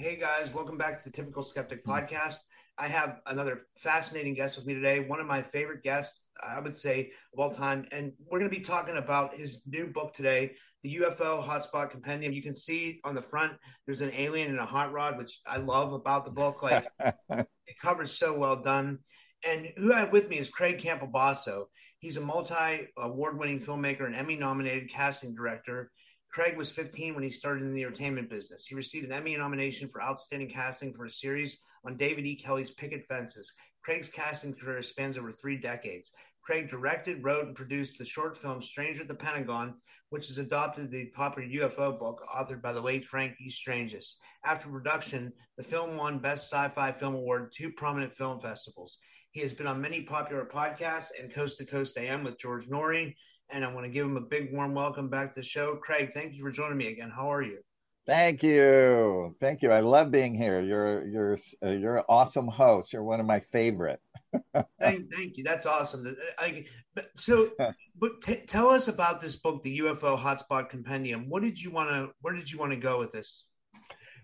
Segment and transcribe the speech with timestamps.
[0.00, 2.36] Hey guys, welcome back to the Typical Skeptic podcast.
[2.78, 6.78] I have another fascinating guest with me today, one of my favorite guests, I would
[6.78, 7.84] say, of all time.
[7.90, 10.52] And we're going to be talking about his new book today,
[10.84, 12.32] The UFO Hotspot Compendium.
[12.32, 13.54] You can see on the front,
[13.86, 16.62] there's an alien and a hot rod, which I love about the book.
[16.62, 19.00] Like, it covers so well done.
[19.44, 21.64] And who I have with me is Craig Campobasso.
[21.98, 25.90] He's a multi award winning filmmaker and Emmy nominated casting director.
[26.30, 28.66] Craig was 15 when he started in the entertainment business.
[28.66, 32.36] He received an Emmy nomination for outstanding casting for a series on David E.
[32.36, 33.52] Kelley's Picket Fences.
[33.82, 36.12] Craig's casting career spans over three decades.
[36.42, 39.74] Craig directed, wrote, and produced the short film Stranger at the Pentagon,
[40.10, 43.50] which has adopted the popular UFO book authored by the late Frank E.
[43.50, 44.16] Stranges.
[44.44, 48.98] After production, the film won Best Sci-Fi Film Award at two prominent film festivals.
[49.32, 53.14] He has been on many popular podcasts and Coast to Coast AM with George Noory,
[53.50, 55.76] and I want to give him a big warm welcome back to the show.
[55.76, 57.10] Craig, thank you for joining me again.
[57.10, 57.58] How are you?
[58.06, 59.70] Thank you, thank you.
[59.70, 60.62] I love being here.
[60.62, 62.92] You're you're uh, you're an awesome host.
[62.92, 64.00] You're one of my favorite.
[64.80, 65.44] thank, thank you.
[65.44, 66.16] That's awesome.
[66.38, 66.64] I,
[66.94, 67.50] but, so,
[67.98, 71.28] but t- tell us about this book, the UFO Hotspot Compendium.
[71.28, 72.08] What did you want to?
[72.22, 73.44] Where did you want to go with this?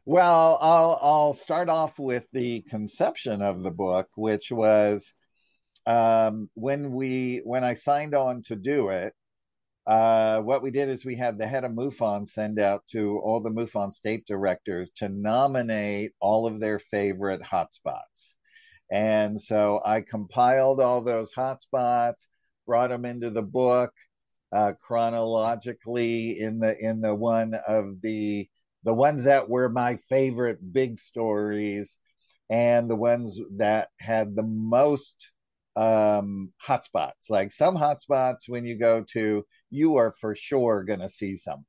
[0.06, 5.12] Well, I'll I'll start off with the conception of the book, which was
[5.87, 9.15] um, when we when I signed on to do it,
[9.87, 13.41] uh, what we did is we had the head of MUFON send out to all
[13.41, 18.34] the MUFON state directors to nominate all of their favorite hotspots.
[18.91, 22.28] And so I compiled all those hotspots,
[22.67, 23.93] brought them into the book
[24.53, 28.49] uh, chronologically in the in the one of the
[28.84, 31.99] the ones that were my favorite big stories
[32.50, 35.33] and the ones that had the most
[35.77, 37.31] um, hotspots.
[37.31, 41.65] Like some hotspots, when you go to, you are for sure going to see something,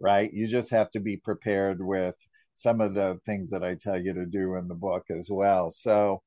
[0.00, 0.32] right?
[0.32, 2.16] You just have to be prepared with
[2.54, 5.70] some of the things that I tell you to do in the book as well.
[5.70, 6.22] So,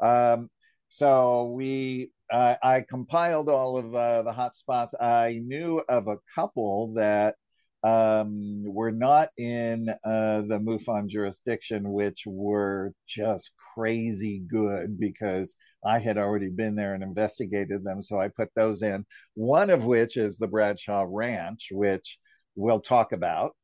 [0.00, 0.48] um,
[0.88, 5.00] so we, uh, I compiled all of uh, the hotspots.
[5.00, 7.36] I knew of a couple that
[7.84, 15.98] um, were not in uh, the MUFON jurisdiction, which were just crazy good because I
[15.98, 18.02] had already been there and investigated them.
[18.02, 19.04] So I put those in.
[19.34, 22.18] One of which is the Bradshaw Ranch, which
[22.54, 23.54] we'll talk about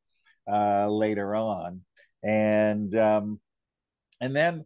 [0.50, 1.80] uh, later on.
[2.22, 3.40] And um,
[4.20, 4.64] and then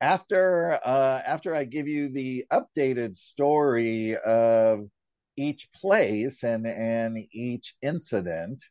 [0.00, 4.88] after uh, after I give you the updated story of
[5.36, 8.62] each place and and each incident,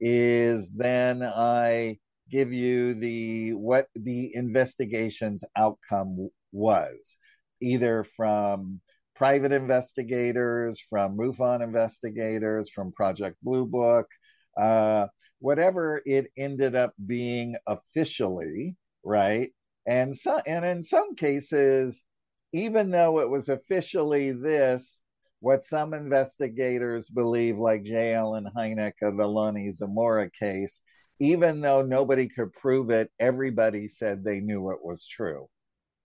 [0.00, 1.98] is then I
[2.30, 7.18] give you the what the investigation's outcome was,
[7.60, 8.80] either from
[9.14, 14.06] private investigators, from MUFON investigators, from Project Blue Book,
[14.56, 15.06] uh,
[15.40, 19.50] whatever it ended up being officially, right?
[19.86, 22.04] And so, and in some cases,
[22.52, 25.00] even though it was officially this,
[25.40, 28.14] what some investigators believe, like J.
[28.14, 30.80] Allen Hynek of the Lonnie Zamora case,
[31.20, 35.48] even though nobody could prove it, everybody said they knew it was true,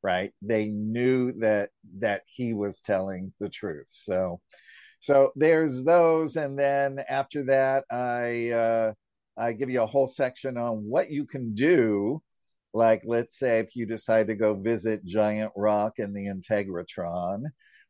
[0.04, 0.34] right?
[0.42, 1.70] They knew that
[2.00, 3.88] that he was telling the truth.
[3.88, 4.42] So,
[5.00, 8.94] so there's those, and then after that, I uh,
[9.38, 12.22] I give you a whole section on what you can do.
[12.74, 17.44] Like, let's say if you decide to go visit Giant Rock and the Integratron,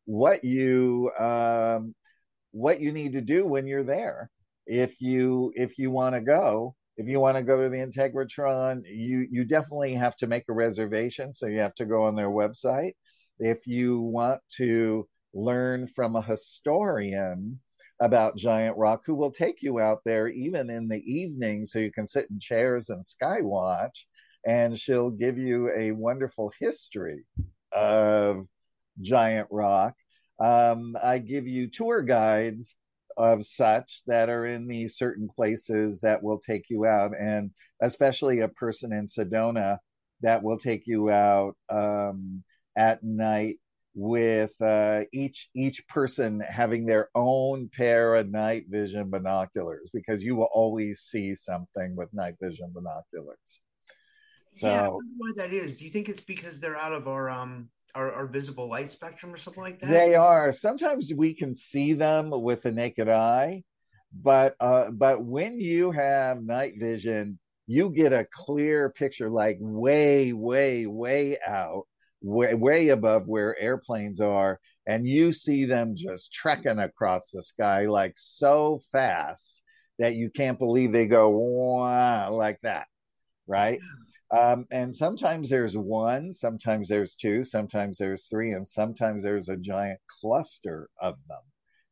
[0.05, 1.95] what you um,
[2.51, 4.29] what you need to do when you're there.
[4.67, 8.83] If you if you want to go, if you want to go to the Integratron,
[8.85, 11.31] you you definitely have to make a reservation.
[11.33, 12.93] So you have to go on their website.
[13.39, 17.59] If you want to learn from a historian
[18.01, 21.91] about Giant Rock, who will take you out there even in the evening, so you
[21.91, 24.07] can sit in chairs and sky watch
[24.45, 27.25] and she'll give you a wonderful history
[27.71, 28.45] of
[29.01, 29.95] Giant Rock.
[30.39, 32.75] Um, I give you tour guides
[33.17, 37.51] of such that are in these certain places that will take you out, and
[37.81, 39.77] especially a person in Sedona
[40.21, 42.43] that will take you out um,
[42.75, 43.57] at night
[43.93, 50.35] with uh, each each person having their own pair of night vision binoculars because you
[50.35, 53.61] will always see something with night vision binoculars.
[54.53, 55.77] So, yeah, why that is?
[55.77, 59.33] Do you think it's because they're out of our um our, our visible light spectrum
[59.33, 59.89] or something like that?
[59.89, 60.51] They are.
[60.51, 63.63] Sometimes we can see them with the naked eye,
[64.13, 70.33] but uh, but when you have night vision, you get a clear picture, like way,
[70.33, 71.83] way, way out,
[72.21, 77.87] way, way above where airplanes are, and you see them just trekking across the sky
[77.87, 79.61] like so fast
[79.97, 81.29] that you can't believe they go
[82.31, 82.85] like that,
[83.47, 83.79] right?
[84.35, 89.57] Um, and sometimes there's one, sometimes there's two, sometimes there's three, and sometimes there's a
[89.57, 91.41] giant cluster of them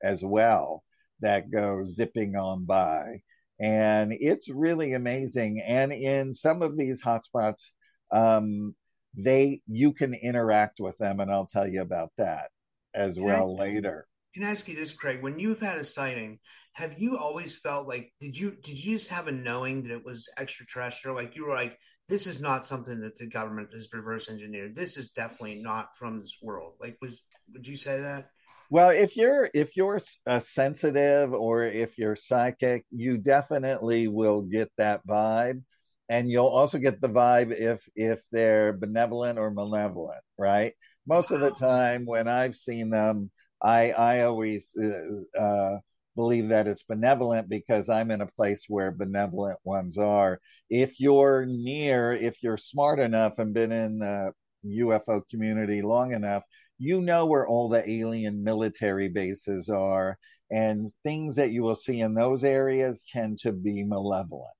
[0.04, 0.84] as well
[1.22, 3.22] that go zipping on by.
[3.60, 5.64] And it's really amazing.
[5.66, 7.74] And in some of these hotspots,
[8.12, 8.76] um,
[9.16, 12.50] they you can interact with them, and I'll tell you about that
[12.94, 14.08] as can well I, later.
[14.34, 15.22] Can I ask you this, Craig?
[15.22, 16.40] When you've had a sighting,
[16.74, 20.04] have you always felt like did you did you just have a knowing that it
[20.04, 21.16] was extraterrestrial?
[21.16, 21.78] Like you were like,
[22.10, 24.76] this is not something that the government has reverse engineered.
[24.76, 26.74] This is definitely not from this world.
[26.80, 27.24] Like, was
[27.54, 28.30] would you say that?
[28.70, 34.72] Well, if you're if you're a sensitive or if you're psychic, you definitely will get
[34.78, 35.62] that vibe,
[36.10, 40.74] and you'll also get the vibe if if they're benevolent or malevolent, right?
[41.08, 41.38] Most wow.
[41.38, 45.78] of the time, when I've seen them, I I always uh, uh,
[46.16, 50.40] believe that it's benevolent because I'm in a place where benevolent ones are.
[50.70, 54.34] If you're near, if you're smart enough and been in the
[54.66, 56.44] UFO community long enough,
[56.78, 60.18] you know where all the alien military bases are.
[60.52, 64.54] And things that you will see in those areas tend to be malevolent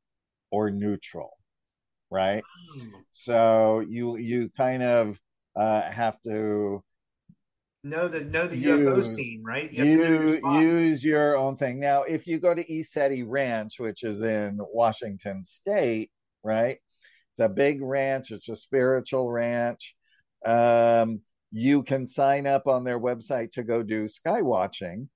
[0.52, 1.32] or neutral,
[2.10, 2.44] right?
[2.78, 2.92] Mm.
[3.12, 5.20] So you you kind of
[5.56, 6.84] uh, have to
[7.84, 9.72] know the know the use, UFO scene, right?
[9.72, 11.80] You, you use your own thing.
[11.80, 16.12] Now, if you go to ECETI Ranch, which is in Washington State,
[16.44, 16.78] right?
[17.32, 18.32] It's a big ranch.
[18.32, 19.96] It's a spiritual ranch.
[20.46, 21.22] Um,
[21.52, 25.10] you can sign up on their website to go do sky watching.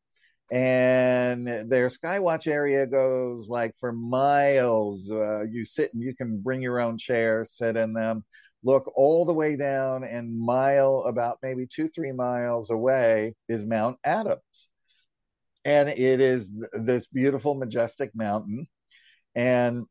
[0.50, 5.12] And their skywatch area goes like for miles.
[5.12, 8.24] Uh, you sit and you can bring your own chair, sit in them
[8.63, 13.98] look all the way down and mile about maybe two, three miles away is Mount
[14.04, 14.69] Adams.
[15.65, 18.68] And it is this beautiful, majestic mountain.
[19.36, 19.83] And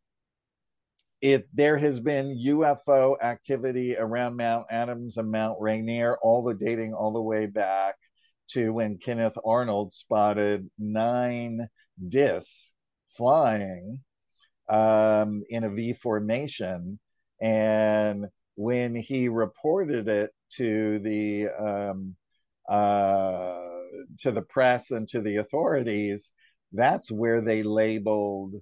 [1.20, 6.92] it there has been UFO activity around Mount Adams and Mount Rainier, all the dating
[6.94, 7.96] all the way back
[8.48, 11.68] to when Kenneth Arnold spotted nine
[12.08, 12.72] discs
[13.16, 14.00] flying
[14.68, 16.98] um, in a V formation.
[17.40, 18.26] And
[18.56, 22.17] when he reported it to the um,
[22.69, 23.62] uh,
[24.19, 26.33] to the press and to the authorities,
[26.73, 28.57] that's where they labeled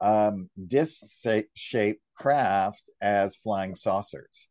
[0.00, 4.48] um, disc-shaped craft as flying saucers.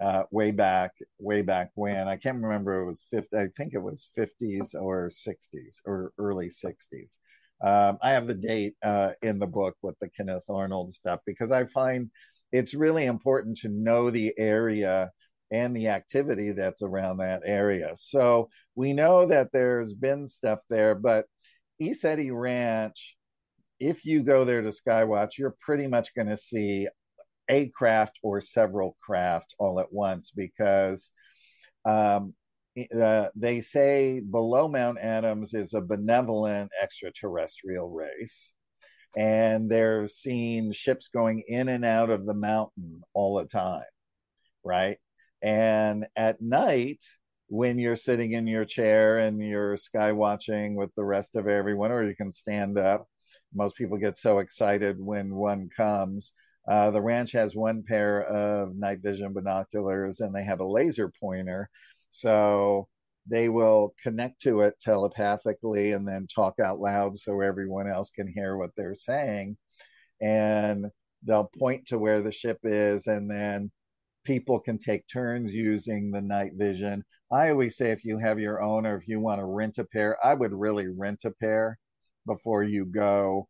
[0.00, 3.36] Uh, way back, way back when I can't remember it was 50.
[3.36, 7.16] I think it was 50s or 60s or early 60s.
[7.64, 11.50] Um, I have the date uh, in the book with the Kenneth Arnold stuff because
[11.50, 12.10] I find
[12.52, 15.10] it's really important to know the area
[15.50, 17.90] and the activity that's around that area.
[17.94, 21.26] So we know that there's been stuff there, but
[21.80, 23.16] ECETI Ranch,
[23.80, 26.88] if you go there to Skywatch, you're pretty much going to see
[27.48, 31.10] a craft or several craft all at once because
[31.84, 32.34] um,
[32.94, 38.52] uh, they say below Mount Adams is a benevolent extraterrestrial race
[39.16, 43.84] and they're seeing ships going in and out of the mountain all the time,
[44.64, 44.98] right?
[45.42, 47.02] And at night,
[47.48, 51.90] when you're sitting in your chair and you're sky watching with the rest of everyone,
[51.90, 53.06] or you can stand up.
[53.54, 56.32] Most people get so excited when one comes.
[56.68, 61.10] Uh, the ranch has one pair of night vision binoculars and they have a laser
[61.20, 61.70] pointer.
[62.10, 62.88] So
[63.28, 68.26] they will connect to it telepathically and then talk out loud so everyone else can
[68.26, 69.56] hear what they're saying.
[70.20, 70.86] And
[71.22, 73.70] they'll point to where the ship is, and then
[74.24, 77.04] people can take turns using the night vision.
[77.30, 79.84] I always say if you have your own or if you want to rent a
[79.84, 81.78] pair, I would really rent a pair
[82.26, 83.48] before you go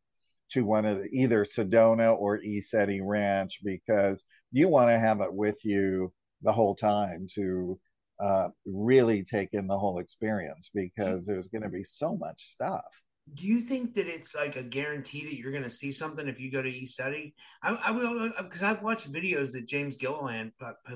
[0.50, 5.32] to one of the, either Sedona or ECETI Ranch because you want to have it
[5.32, 7.78] with you the whole time to
[8.20, 13.02] uh, really take in the whole experience because there's going to be so much stuff
[13.34, 16.40] do you think that it's like a guarantee that you're going to see something if
[16.40, 17.32] you go to ECETI?
[17.62, 20.52] I, I will because I've watched videos that James Gilliland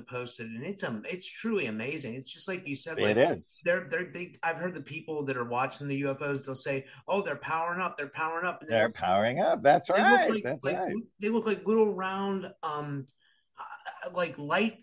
[0.09, 2.15] posted, and it's um, it's truly amazing.
[2.15, 3.59] It's just like you said, like, it is.
[3.63, 4.33] They're they're they.
[4.41, 6.45] I've heard the people that are watching the UFOs.
[6.45, 7.97] They'll say, "Oh, they're powering up.
[7.97, 9.61] They're powering up." And they're powering up.
[9.63, 10.29] That's right.
[10.29, 10.93] Like, That's like, right.
[11.21, 13.11] They look like little round, um, uh,
[14.13, 14.75] like light.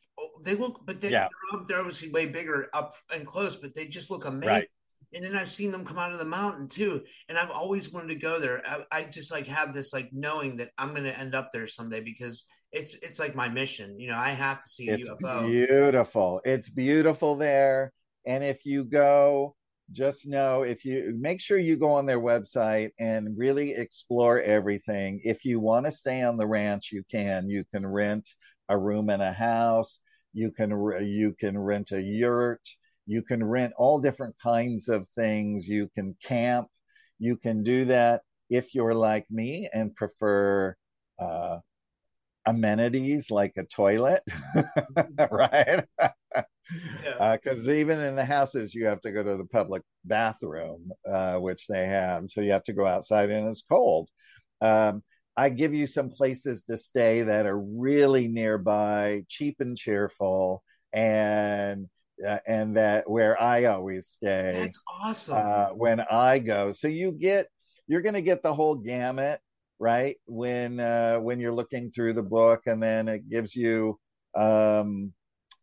[0.44, 1.28] They look, but they, Yeah.
[1.52, 4.68] they're, they're obviously way bigger up and close, but they just look amazing Right.
[5.12, 7.02] and then I've seen them come out of the mountain too.
[7.28, 8.62] And I've always wanted to go there.
[8.66, 11.66] I, I just like have this like knowing that I'm going to end up there
[11.66, 13.98] someday because it's it's like my mission.
[13.98, 15.46] You know, I have to see a It's UFO.
[15.46, 16.40] beautiful.
[16.44, 17.92] It's beautiful there.
[18.26, 19.56] And if you go,
[19.92, 25.20] just know if you make sure you go on their website and really explore everything.
[25.24, 27.48] If you want to stay on the ranch, you can.
[27.50, 28.28] You can rent
[28.70, 30.00] a room in a house.
[30.32, 30.70] You can
[31.02, 32.62] you can rent a yurt.
[33.06, 35.66] You can rent all different kinds of things.
[35.68, 36.68] You can camp.
[37.18, 40.74] You can do that if you're like me and prefer
[41.18, 41.58] uh,
[42.46, 44.22] amenities like a toilet,
[45.30, 45.84] right?
[47.04, 47.36] Yeah.
[47.36, 51.66] Because even in the houses, you have to go to the public bathroom, uh, which
[51.66, 52.24] they have.
[52.28, 54.08] So you have to go outside and it's cold.
[54.60, 55.02] Um,
[55.40, 61.88] I give you some places to stay that are really nearby, cheap and cheerful, and
[62.26, 65.38] uh, and that where I always stay That's awesome.
[65.38, 66.72] uh, when I go.
[66.72, 67.46] So you get
[67.88, 69.40] you're going to get the whole gamut,
[69.78, 70.16] right?
[70.26, 73.98] When uh, when you're looking through the book, and then it gives you
[74.36, 75.10] um,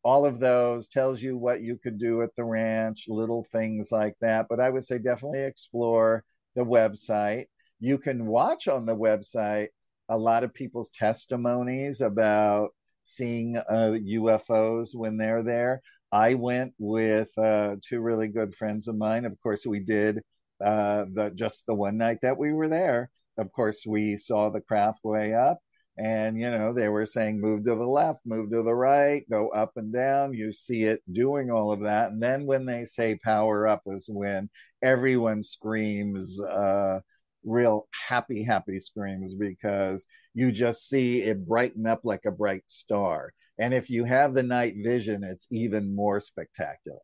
[0.03, 4.15] all of those, tells you what you could do at the ranch, little things like
[4.21, 4.47] that.
[4.49, 6.23] But I would say definitely explore
[6.55, 7.45] the website.
[7.79, 9.67] You can watch on the website
[10.09, 12.69] a lot of people's testimonies about
[13.03, 15.81] seeing uh, UFOs when they're there.
[16.11, 19.25] I went with uh, two really good friends of mine.
[19.25, 20.21] Of course, we did
[20.63, 23.09] uh, the just the one night that we were there.
[23.37, 25.59] Of course, we saw the craft way up,
[25.97, 29.49] and you know they were saying move to the left, move to the right, go
[29.49, 30.33] up and down.
[30.33, 34.09] You see it doing all of that, and then when they say power up is
[34.11, 34.49] when
[34.81, 36.39] everyone screams.
[36.41, 37.01] Uh,
[37.47, 43.33] real happy happy screams because you just see it brighten up like a bright star
[43.59, 46.99] and if you have the night vision, it's even more spectacular.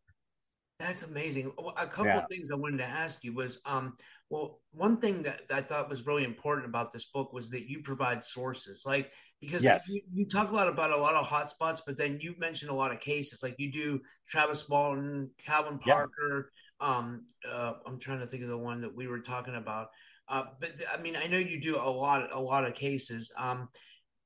[0.80, 1.52] That's amazing.
[1.56, 2.18] Well, A couple Yeah.
[2.18, 3.96] of things I wanted to ask you was, um,
[4.28, 7.80] well, one thing that I thought was really important about this book was that you
[7.82, 9.88] provide sources, like because Yes.
[9.88, 12.74] you, you talk a lot about a lot of hotspots, but then you mentioned a
[12.74, 15.94] lot of cases, like you do Travis Walton, Calvin Yeah.
[15.94, 16.50] Parker.
[16.80, 19.88] Um, uh, I'm trying to think of the one that we were talking about.
[20.28, 23.30] Uh, but I mean, I know you do a lot, a lot of cases.
[23.36, 23.68] Um,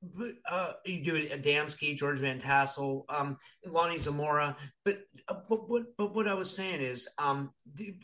[0.01, 4.55] but uh, you do Adamski, George Van Tassel, um, Lonnie Zamora.
[4.85, 7.51] But, uh, but what but what I was saying is um,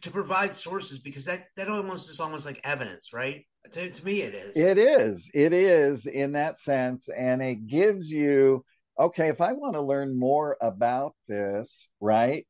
[0.02, 3.46] to provide sources because that that almost is almost like evidence, right?
[3.72, 4.58] To, to me, it is.
[4.58, 5.32] It is.
[5.34, 7.10] It is in that sense.
[7.10, 8.64] And it gives you,
[9.00, 12.46] okay, if I want to learn more about this, right?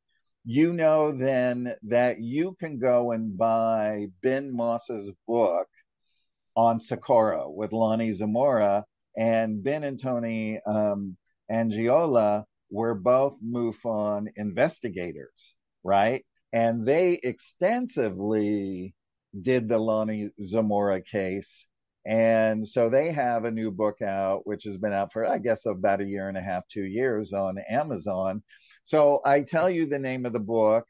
[0.46, 5.68] You know, then that you can go and buy Ben Moss's book
[6.56, 8.86] on Socorro with Lonnie Zamora.
[9.18, 11.18] And Ben and Tony um,
[11.52, 16.24] Angiola were both MUFON investigators, right?
[16.54, 18.94] And they extensively
[19.40, 21.68] did the Lonnie Zamora case.
[22.06, 25.66] And so they have a new book out, which has been out for, I guess,
[25.66, 28.44] about a year and a half, two years on Amazon.
[28.86, 30.86] So I tell you the name of the book,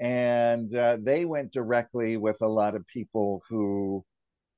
[0.00, 4.04] and uh, they went directly with a lot of people who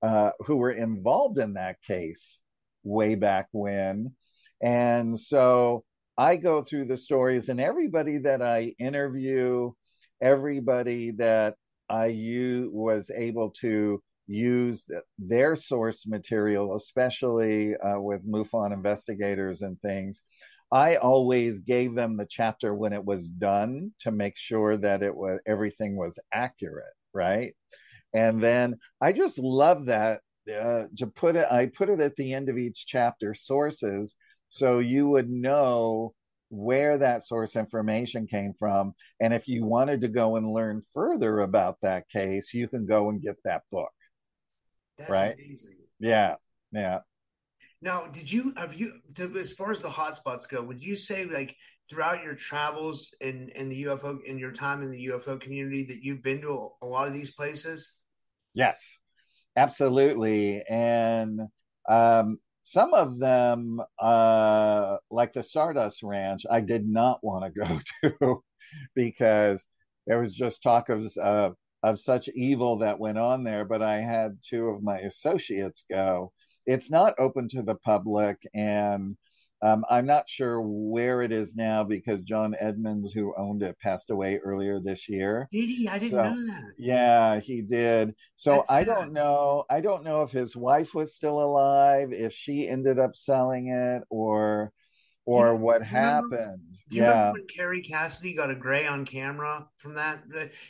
[0.03, 2.41] uh, who were involved in that case
[2.83, 4.15] way back when.
[4.63, 5.85] And so
[6.19, 9.71] I go through the stories, and everybody that I interview,
[10.21, 11.55] everybody that
[11.89, 19.63] I u- was able to use th- their source material, especially uh, with MUFON investigators
[19.63, 20.23] and things.
[20.73, 25.15] I always gave them the chapter when it was done to make sure that it
[25.15, 27.55] was everything was accurate, right?
[28.15, 31.47] And then I just love that uh, to put it.
[31.51, 34.15] I put it at the end of each chapter, sources,
[34.49, 36.15] so you would know
[36.51, 38.93] where that source information came from.
[39.21, 43.09] And if you wanted to go and learn further about that case, you can go
[43.09, 43.93] and get that book.
[44.99, 45.35] That's right.
[45.35, 45.77] amazing.
[46.01, 46.37] Yeah,
[46.73, 47.01] yeah.
[47.83, 50.63] Now, did you have you to, as far as the hotspots go?
[50.63, 51.57] Would you say like
[51.89, 56.03] throughout your travels in in the UFO in your time in the UFO community that
[56.03, 57.95] you've been to a, a lot of these places?
[58.55, 58.99] Yes.
[59.57, 60.63] absolutely.
[60.69, 61.41] And
[61.89, 67.81] um, some of them, uh, like the Stardust Ranch, I did not want to go
[68.19, 68.45] to
[68.95, 69.67] because
[70.07, 71.51] there was just talk of uh,
[71.83, 73.65] of such evil that went on there.
[73.65, 76.33] But I had two of my associates go.
[76.71, 79.17] It's not open to the public, and
[79.63, 84.11] um, I'm not sure where it is now because John Edmonds, who owned it, passed
[84.11, 85.49] away earlier this year.
[85.53, 85.89] Did he?
[85.89, 86.73] I didn't So, know that.
[86.79, 88.15] Yeah, he did.
[88.37, 88.87] So That's I sad.
[88.87, 89.65] don't know.
[89.69, 94.03] I don't know if his wife was still alive, if she ended up selling it,
[94.09, 94.73] or
[95.31, 96.37] or what remember?
[96.37, 96.75] happened.
[96.91, 97.33] Remember Yeah.
[97.33, 100.23] when Kerry Cassidy got a gray on camera from that?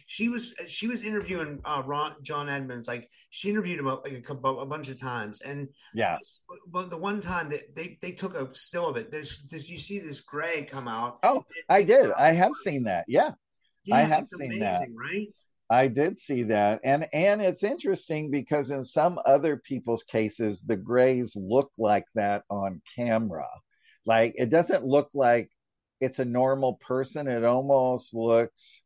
[0.07, 2.87] She was she was interviewing uh, Ron John Edmonds.
[2.87, 6.19] Like she interviewed him like a, a bunch of times, and Yeah.
[6.69, 9.79] but the one time that they they took a still of it, there's, there's you
[9.79, 11.19] see this gray come out.
[11.23, 12.11] Oh, I did.
[12.13, 13.05] I have seen that.
[13.09, 13.33] Yeah.
[13.85, 14.89] Yeah, I have seen amazing, that.
[14.95, 15.29] right?
[15.71, 16.81] I did see that.
[16.85, 22.43] And and it's interesting because in some other people's cases the grays look like that
[22.51, 23.49] on camera.
[24.07, 25.51] Like it doesn't look like
[26.01, 27.29] it's a normal person.
[27.29, 28.83] It almost looks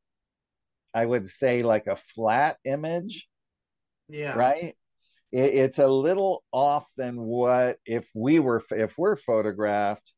[0.95, 3.29] I would say like a flat image,
[4.09, 4.77] Yeah, right?
[5.33, 10.13] It, it's a little off than what if we were if we're photographed,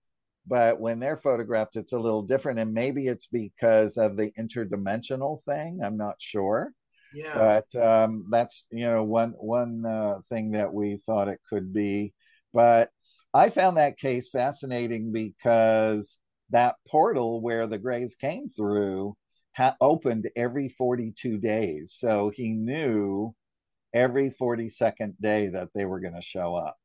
[0.46, 5.42] but when they're photographed it's a little different and maybe it's because of the interdimensional
[5.44, 5.80] thing.
[5.82, 6.72] I'm not sure
[7.16, 7.60] yeah.
[7.72, 12.12] but um, that's you know one one uh, thing that we thought it could be.
[12.52, 12.90] But
[13.34, 16.18] I found that case fascinating because
[16.50, 19.16] that portal where the Greys came through
[19.54, 23.34] ha- opened every 42 days, so he knew
[23.94, 26.78] every 42nd day that they were going to show up.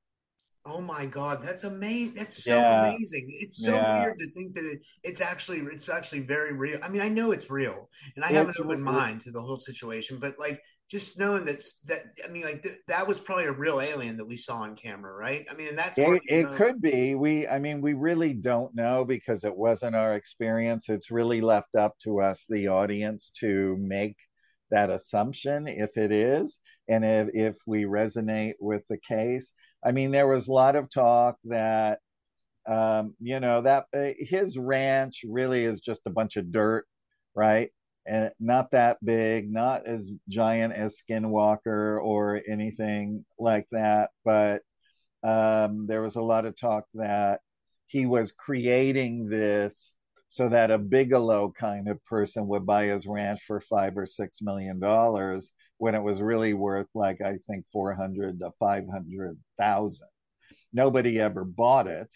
[0.63, 2.13] Oh my God, that's amazing!
[2.15, 3.25] That's so Yeah, amazing.
[3.39, 6.79] It's so yeah, weird to think that it, it's actually it's actually very real.
[6.83, 9.41] I mean, I know it's real, and I have an it's open mind to the
[9.41, 10.19] whole situation.
[10.19, 13.79] But like, just knowing that that I mean, like th- that was probably a real
[13.79, 15.45] alien that we saw on camera, right?
[15.49, 17.15] I mean, and that's It, it could be.
[17.15, 20.89] We, I mean, we really don't know because it wasn't our experience.
[20.89, 24.17] It's really left up to us, the audience, to make
[24.69, 29.53] that assumption if it is, and if, if we resonate with the case.
[29.85, 31.99] I mean, there was a lot of talk that,
[32.67, 36.85] um, you know, that uh, his ranch really is just a bunch of dirt,
[37.33, 37.71] right?
[38.05, 44.63] And not that big, not as giant as Skinwalker or anything like that, but
[45.23, 47.41] um, there was a lot of talk that
[47.85, 49.93] he was creating this
[50.29, 54.41] so that a Bigelow kind of person would buy his ranch for five or six
[54.41, 59.37] million dollars when it was really worth like I think four hundred to five hundred
[59.59, 60.07] thousand.
[60.71, 62.15] Nobody ever bought it,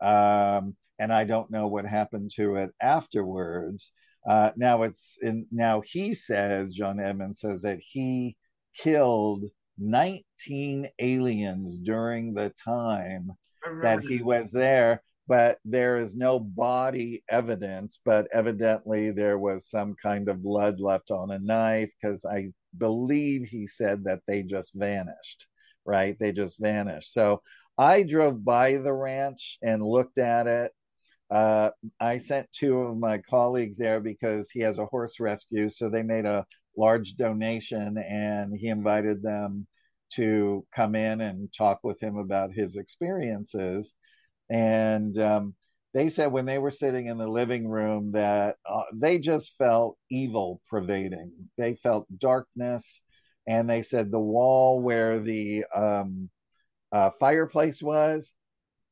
[0.00, 3.92] um, and I don't know what happened to it afterwards.
[4.28, 8.36] Uh, now it's in, now he says John Edmonds says that he
[8.76, 9.44] killed
[9.78, 13.30] 19 aliens during the time
[13.82, 18.00] that he was there, but there is no body evidence.
[18.04, 23.46] But evidently, there was some kind of blood left on a knife because I believe
[23.48, 25.46] he said that they just vanished,
[25.86, 26.18] right?
[26.18, 27.12] They just vanished.
[27.12, 27.40] So
[27.78, 30.72] I drove by the ranch and looked at it.
[31.30, 35.68] Uh, I sent two of my colleagues there because he has a horse rescue.
[35.68, 39.66] So they made a large donation and he invited them
[40.14, 43.94] to come in and talk with him about his experiences.
[44.48, 45.54] And um,
[45.92, 49.98] they said when they were sitting in the living room that uh, they just felt
[50.10, 51.32] evil pervading.
[51.58, 53.02] They felt darkness.
[53.46, 56.30] And they said the wall where the um,
[56.92, 58.32] uh, fireplace was,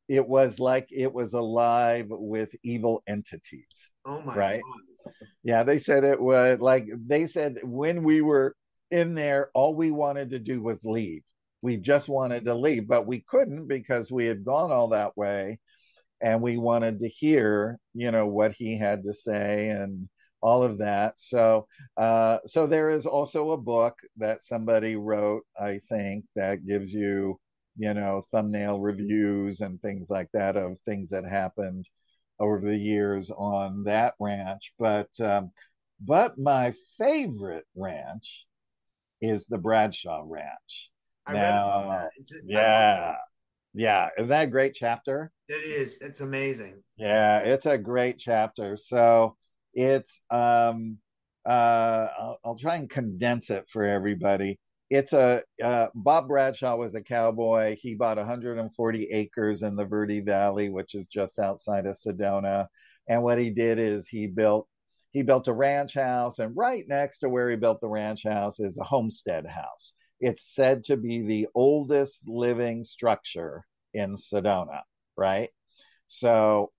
[0.09, 4.63] it was like it was alive with evil entities, Oh my right?
[4.63, 5.13] God.
[5.43, 8.55] Yeah, they said it was like they said when we were
[8.91, 11.23] in there, all we wanted to do was leave.
[11.63, 15.59] We just wanted to leave, but we couldn't because we had gone all that way
[16.21, 20.09] and we wanted to hear, you know, what he had to say and
[20.41, 21.19] all of that.
[21.19, 21.67] So,
[21.97, 27.39] uh, so there is also a book that somebody wrote, I think, that gives you,
[27.77, 31.89] you know, thumbnail reviews and things like that of things that happened
[32.39, 34.73] over the years on that ranch.
[34.79, 35.53] But, um,
[36.01, 38.47] but my favorite ranch
[39.21, 40.91] is the Bradshaw Ranch.
[41.27, 42.09] I Now,
[42.45, 43.17] yeah,
[43.75, 45.31] yeah, is that a great chapter?
[45.49, 46.01] It is.
[46.01, 46.83] It's amazing.
[46.97, 48.77] Yeah, it's a great chapter.
[48.77, 49.37] So
[49.75, 50.99] it's um
[51.45, 54.59] uh I'll, I'll try and condense it for everybody.
[54.91, 57.77] It's a uh, Bob Bradshaw was a cowboy.
[57.77, 62.69] He bought 140 acres in the Verde Valley, which is just outside of Sedona.
[63.09, 64.69] And what he did is he built
[65.13, 68.61] he built a ranch house, and right next to where he built the ranch house
[68.61, 69.95] is a homestead house.
[70.21, 74.83] it's said to be the oldest living structure in Sedona,
[75.17, 75.51] right?
[76.07, 76.73] So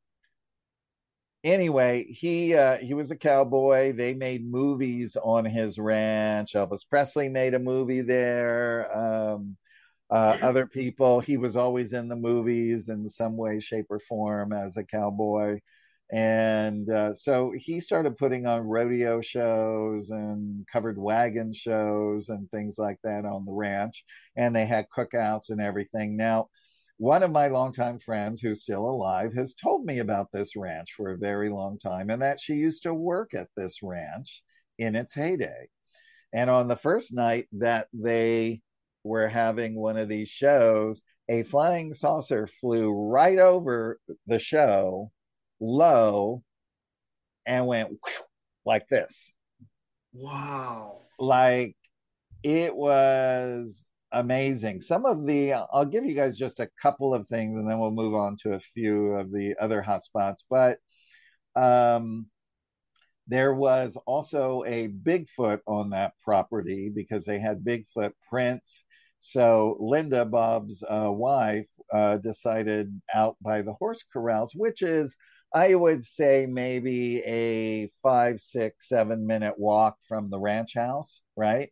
[1.53, 3.93] anyway, he uh, he was a cowboy.
[3.93, 6.53] They made movies on his ranch.
[6.53, 8.95] Elvis Presley made a movie there.
[8.95, 9.57] Um,
[10.10, 14.53] uh, other people, he was always in the movies in some way, shape, or form
[14.53, 15.60] as a cowboy.
[16.10, 22.77] And uh, so he started putting on rodeo shows and covered wagon shows and things
[22.79, 24.05] like that on the ranch.
[24.38, 26.15] And they had cookouts and everything.
[26.15, 26.47] Now,
[26.97, 31.12] one of my longtime friends who's still alive has told me about this ranch for
[31.12, 34.41] a very long time and that she used to work at this ranch
[34.79, 35.67] in its heyday.
[36.33, 38.62] And on the first night that they
[39.03, 45.12] were having one of these shows, a flying saucer flew right over the show
[45.60, 46.43] low
[47.45, 47.97] and went
[48.65, 49.33] like this.
[50.13, 51.01] Wow.
[51.19, 51.75] Like
[52.43, 54.82] it was amazing.
[54.82, 57.91] Some of the, I'll give you guys just a couple of things and then we'll
[57.91, 60.43] move on to a few of the other hotspots.
[60.50, 60.80] But
[61.56, 62.28] um,
[63.28, 68.84] there was also a Bigfoot on that property because they had Bigfoot prints.
[69.20, 75.15] So Linda, Bob's uh, wife, uh, decided out by the horse corrals, which is,
[75.54, 81.72] I would say, maybe a five, six, seven minute walk from the ranch house, right?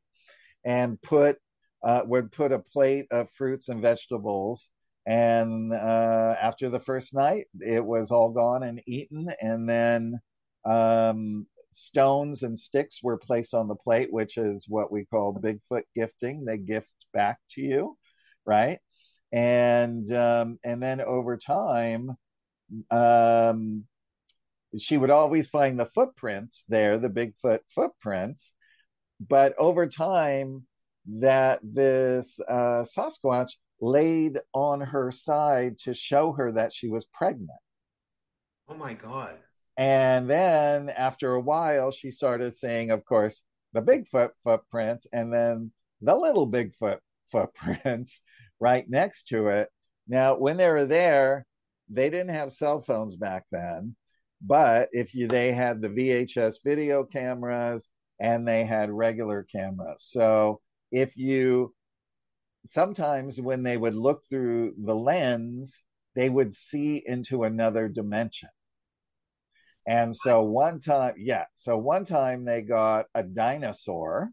[0.66, 1.38] And put
[1.86, 4.70] uh, would put a plate of fruits and vegetables.
[5.08, 9.28] And uh, after the first night, it was all gone and eaten.
[9.40, 10.20] And then
[10.66, 15.84] um, stones and sticks were placed on the plate, which is what we call Bigfoot
[15.96, 16.44] gifting.
[16.44, 17.98] They gift back to you,
[18.46, 18.80] right?
[19.32, 22.12] And um, and then over time,
[22.90, 23.86] um,
[24.80, 28.54] she would always find the footprints there, the Bigfoot footprints.
[29.20, 30.66] But over time,
[31.08, 37.60] that this uh, Sasquatch laid on her side to show her that she was pregnant.
[38.68, 39.38] Oh my God.
[39.78, 45.72] And then after a while, she started seeing, of course, the Bigfoot footprints and then
[46.02, 47.00] the little Bigfoot
[47.32, 48.22] footprints
[48.60, 49.70] right next to it.
[50.08, 51.46] Now, when they were there,
[51.90, 53.96] they didn't have cell phones back then,
[54.42, 57.90] but if you they had the VHS video cameras
[58.20, 59.98] and they had regular cameras.
[60.00, 60.62] So
[60.92, 61.74] if you
[62.66, 65.84] sometimes when they would look through the lens,
[66.16, 68.50] they would see into another dimension.
[69.88, 74.32] And so one time, yeah, so one time they got a dinosaur.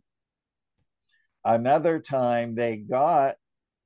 [1.45, 3.37] Another time they got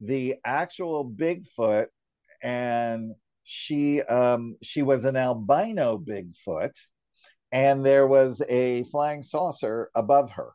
[0.00, 1.86] the actual Bigfoot
[2.42, 6.72] and she um she was an albino Bigfoot
[7.50, 10.52] and there was a flying saucer above her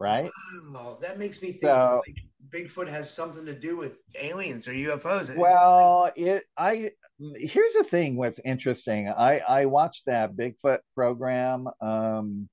[0.00, 0.30] right?
[0.70, 2.16] Wow, that makes me think So- like
[2.50, 5.36] Bigfoot has something to do with aliens or UFOs.
[5.36, 6.92] Well, it I
[7.36, 8.16] here's the thing.
[8.16, 12.48] What's interesting, I I watched that Bigfoot program um,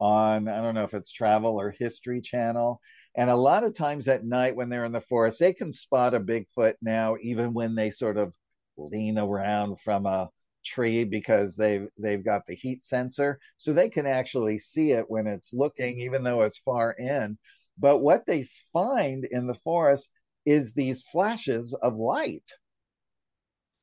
[0.00, 2.80] on I don't know if it's Travel or History Channel,
[3.16, 6.14] and a lot of times at night when they're in the forest, they can spot
[6.14, 8.34] a Bigfoot now, even when they sort of
[8.76, 10.28] lean around from a
[10.68, 15.26] tree because they've they've got the heat sensor, so they can actually see it when
[15.26, 17.38] it's looking, even though it's far in.
[17.78, 20.10] But what they find in the forest
[20.46, 22.48] is these flashes of light.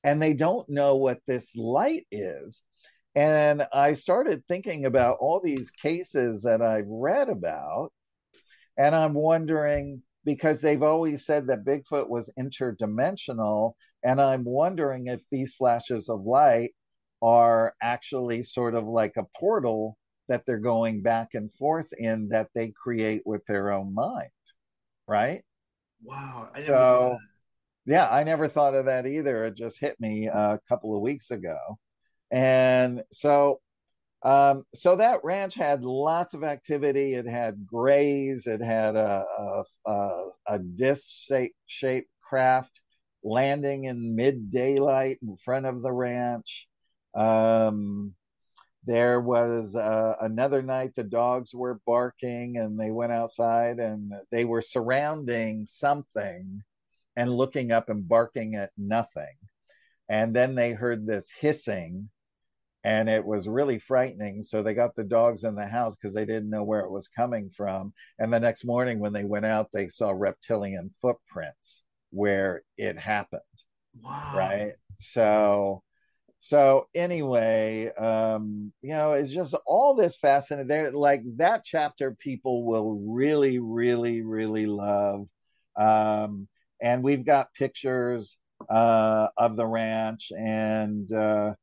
[0.04, 2.64] And they don't know what this light is.
[3.16, 7.92] And I started thinking about all these cases that I've read about.
[8.78, 13.74] And I'm wondering because they've always said that Bigfoot was interdimensional.
[14.06, 16.74] And I'm wondering if these flashes of light
[17.22, 22.50] are actually sort of like a portal that they're going back and forth in that
[22.56, 24.30] they create with their own mind.
[25.08, 25.44] Right?
[26.04, 26.50] wow.
[26.54, 27.20] I So- thought of that.
[27.88, 29.46] Yeah, I never thought of that either.
[29.46, 31.58] It just hit me a couple of weeks ago.
[32.32, 33.60] And so
[34.24, 37.14] um, so that ranch had lots of activity.
[37.14, 38.48] It had grays.
[38.48, 41.06] It had a a, a, a disc
[41.68, 42.82] shaped craft
[43.26, 46.68] landing in mid daylight in front of the ranch.
[47.16, 48.14] Um,
[48.86, 54.46] there was uh, another night the dogs were barking and they went outside and they
[54.46, 56.62] were surrounding something
[57.16, 59.36] and looking up and barking at nothing.
[60.08, 62.10] And then they heard this hissing
[62.84, 64.44] and it was really frightening.
[64.44, 67.08] So they got the dogs in the house because they didn't know where it was
[67.08, 67.92] coming from.
[68.20, 71.85] And the next morning, when they went out, they saw reptilian footprints
[72.16, 73.42] where it happened.
[74.02, 74.32] Wow.
[74.36, 74.74] Right.
[74.98, 75.84] So,
[76.40, 80.68] so anyway, um, you know, it's just all this fascinating.
[80.68, 85.28] There, like that chapter, people will really, really, really love.
[85.76, 86.48] Um,
[86.82, 88.38] and we've got pictures
[88.70, 91.56] uh, of the ranch and uh,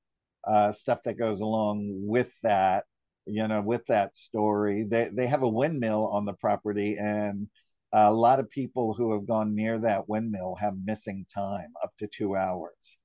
[0.46, 2.84] uh, stuff that goes along with that.
[3.24, 7.48] You know, with that story, they they have a windmill on the property, and
[7.92, 12.06] a lot of people who have gone near that windmill have missing time up to
[12.06, 12.98] two hours.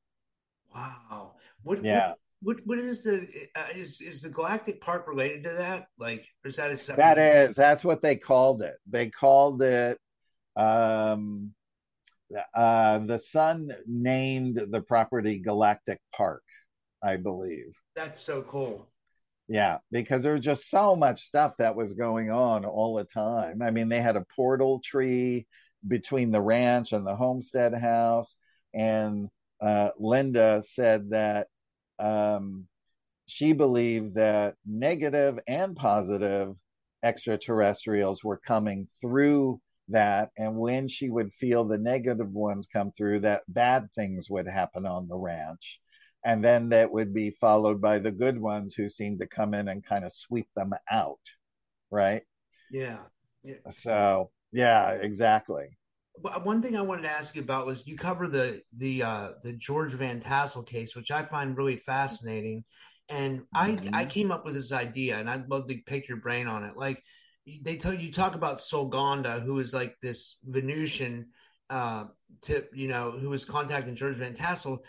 [0.73, 1.33] Wow.
[1.63, 2.13] What, yeah.
[2.41, 5.87] What, what, what is the uh, is is the Galactic Park related to that?
[5.97, 7.03] Like, is that a separate?
[7.03, 7.55] That is.
[7.55, 8.75] That's what they called it.
[8.87, 9.97] They called it.
[10.55, 11.53] Um,
[12.53, 16.43] uh, the son named the property Galactic Park,
[17.01, 17.75] I believe.
[17.95, 18.87] That's so cool.
[19.47, 23.61] Yeah, because there was just so much stuff that was going on all the time.
[23.61, 25.47] I mean, they had a portal tree
[25.87, 28.35] between the ranch and the homestead house,
[28.73, 29.29] and
[29.61, 31.47] uh, Linda said that
[31.97, 32.67] um,
[33.25, 36.55] she believed that negative and positive
[37.03, 40.31] extraterrestrials were coming through that.
[40.37, 44.85] And when she would feel the negative ones come through, that bad things would happen
[44.85, 45.79] on the ranch.
[46.27, 49.69] And then that would be followed by the good ones who seemed to come in
[49.69, 51.19] and kind of sweep them out.
[51.89, 52.23] Right.
[52.69, 52.99] Yeah.
[53.43, 53.55] yeah.
[53.71, 55.77] So, yeah, exactly
[56.43, 59.53] one thing I wanted to ask you about was you cover the the uh, the
[59.53, 62.63] George Van Tassel case, which I find really fascinating.
[63.09, 63.93] And mm-hmm.
[63.93, 66.63] I I came up with this idea, and I'd love to pick your brain on
[66.63, 66.75] it.
[66.75, 67.03] Like
[67.61, 71.27] they tell you talk about Solganda, who is like this Venusian
[71.69, 72.05] uh,
[72.41, 74.83] tip, you know, who was contacting George Van Tassel.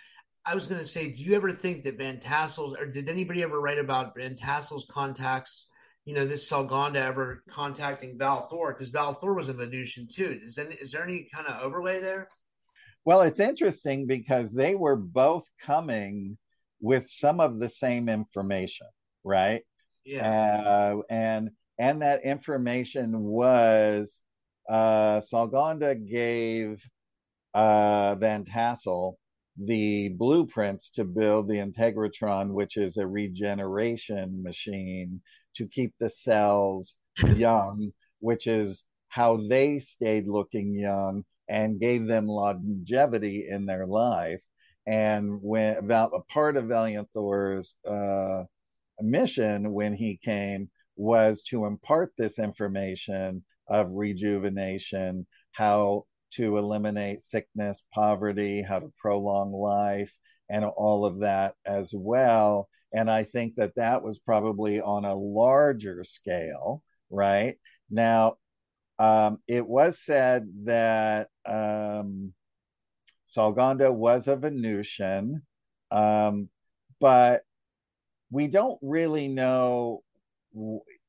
[0.49, 3.43] I was going to say, do you ever think that Van Tassel's, or did anybody
[3.43, 5.67] ever write about Van Tassel's contacts
[6.09, 10.41] you know, this Solganda ever contacting Val Thor because Val Thor was a Venusian too.
[10.43, 12.29] Is there, is there any kind of overlay there?
[13.05, 16.39] Well, it's interesting because they were both coming
[16.81, 18.87] with some of the same information,
[19.23, 19.61] right?
[20.07, 20.27] Yeah.
[20.27, 24.23] Uh, and and that information was
[24.67, 26.83] uh, Solganda gave
[27.53, 29.18] uh, Van Tassel
[29.59, 35.21] the blueprints to build the Integratron, which is a regeneration machine
[35.57, 36.97] to keep the cells
[37.35, 44.43] young, which is how they stayed looking young and gave them longevity in their life.
[44.87, 48.45] And when about a part of Valiant Thor's uh,
[49.01, 57.85] mission when he came was to impart this information of rejuvenation, how to eliminate sickness,
[57.93, 60.17] poverty, how to prolong life,
[60.51, 62.69] and all of that as well.
[62.93, 67.57] And I think that that was probably on a larger scale, right?
[67.91, 68.37] Now,
[68.99, 72.33] um, it was said that um,
[73.37, 75.43] was a Venusian,
[75.91, 76.49] um,
[77.01, 77.43] but
[78.31, 80.03] we don't really know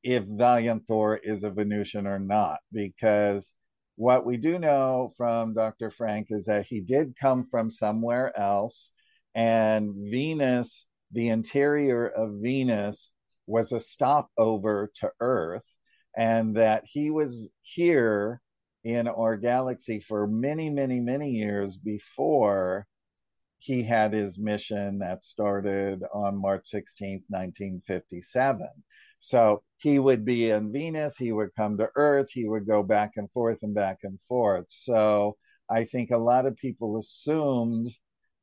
[0.02, 3.52] if Valiant Thor is a Venusian or not, because
[4.00, 5.90] what we do know from Dr.
[5.90, 8.92] Frank is that he did come from somewhere else,
[9.34, 13.12] and Venus the interior of Venus
[13.46, 15.76] was a stopover to Earth,
[16.16, 18.40] and that he was here
[18.84, 22.86] in our galaxy for many, many, many years before
[23.58, 28.66] he had his mission that started on March 16th, 1957.
[29.20, 33.12] So he would be in Venus, he would come to Earth, he would go back
[33.16, 34.66] and forth and back and forth.
[34.68, 35.36] So
[35.70, 37.94] I think a lot of people assumed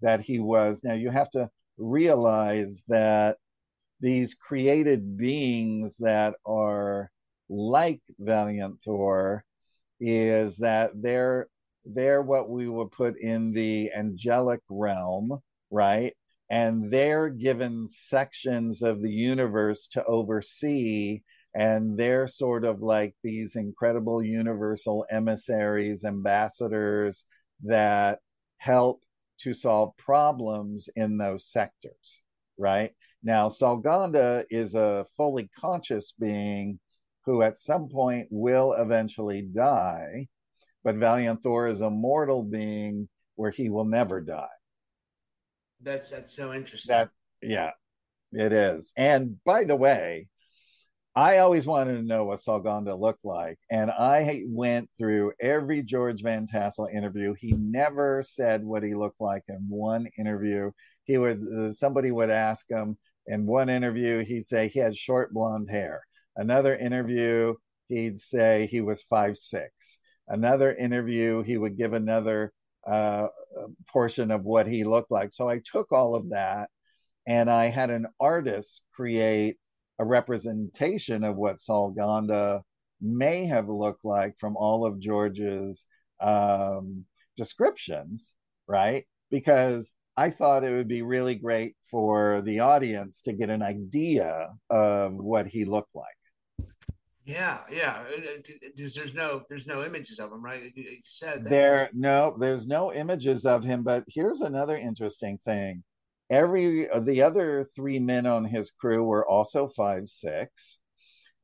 [0.02, 0.84] that he was.
[0.84, 3.38] Now you have to realize that
[4.00, 7.12] these created beings that are
[7.50, 9.44] like Valiant Thor
[10.00, 11.48] is that they're
[11.86, 15.40] they're what we would put in the angelic realm,
[15.72, 16.14] right?
[16.50, 21.22] And they're given sections of the universe to oversee,
[21.54, 27.26] and they're sort of like these incredible universal emissaries, ambassadors
[27.64, 28.20] that
[28.58, 29.04] help
[29.40, 32.22] to solve problems in those sectors,
[32.58, 32.92] right?
[33.24, 36.80] Now, Solganda is a fully conscious being
[37.26, 40.28] who at some point will eventually die,
[40.84, 44.48] but Valiant Thor is a mortal being where he will never die.
[45.82, 46.94] That's that's so interesting.
[46.94, 47.10] That
[47.42, 47.72] yeah,
[48.32, 48.94] it is.
[48.98, 50.28] And by the way,
[51.16, 53.58] I always wanted to know what Solganda looked like.
[53.72, 57.34] And I went through every George Van Tassel interview.
[57.34, 60.72] He never said what he looked like in one interview.
[61.06, 65.34] He would, uh, somebody would ask him in one interview, he'd say he had short
[65.34, 66.02] blonde hair.
[66.36, 67.56] Another interview,
[67.88, 70.00] he'd say he was five six.
[70.28, 72.54] Another interview, he would give another
[72.88, 73.28] uh,
[73.92, 75.34] portion of what he looked like.
[75.34, 76.70] So I took all of that
[77.28, 79.58] and I had an artist create
[80.00, 82.62] a representation of what Solganda
[83.02, 85.86] may have looked like from all of George's
[86.22, 88.34] um, descriptions,
[88.68, 89.06] right?
[89.30, 94.48] Because I thought it would be really great for the audience to get an idea
[94.70, 96.17] of what he looked like.
[97.28, 98.06] Yeah, yeah.
[98.78, 100.72] There's no there's no images of him, right?
[100.74, 101.90] You said there.
[101.94, 103.84] No, there's no images of him.
[103.84, 105.84] But here's another interesting thing.
[106.30, 110.80] Every the other three men on his crew were also five six,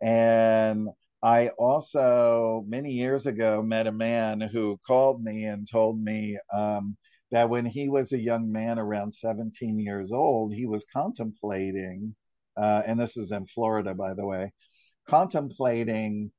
[0.02, 0.88] and
[1.22, 6.96] I also many years ago met a man who called me and told me um,
[7.32, 12.16] that when he was a young man, around 17 years old, he was contemplating,
[12.56, 14.54] uh, and this is in Florida, by the way
[15.08, 16.32] contemplating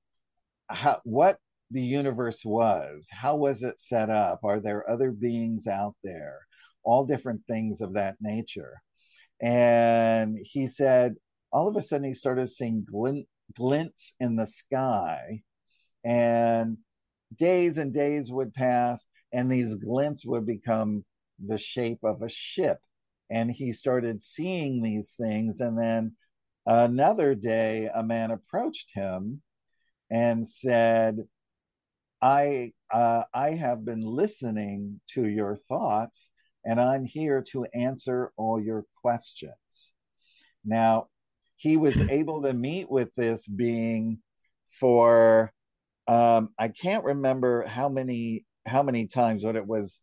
[0.68, 1.38] how, what
[1.70, 3.08] the universe was.
[3.10, 4.40] How was it set up?
[4.44, 6.38] Are there other beings out there?
[6.82, 8.80] All different things of that nature.
[9.42, 11.14] And he said,
[11.52, 15.42] all of a sudden, he started seeing glint, glints in the sky.
[16.04, 16.78] And
[17.36, 21.04] days and days would pass, and these glints would become
[21.44, 22.78] the shape of a ship.
[23.30, 25.60] And he started seeing these things.
[25.60, 26.14] And then
[26.66, 29.42] Another day, a man approached him
[30.10, 31.18] and said,
[32.22, 36.30] I, uh, I have been listening to your thoughts
[36.64, 39.92] and I'm here to answer all your questions.
[40.64, 41.08] Now,
[41.56, 44.20] he was able to meet with this being
[44.68, 45.52] for
[46.06, 50.00] um, I can't remember how many how many times, but it was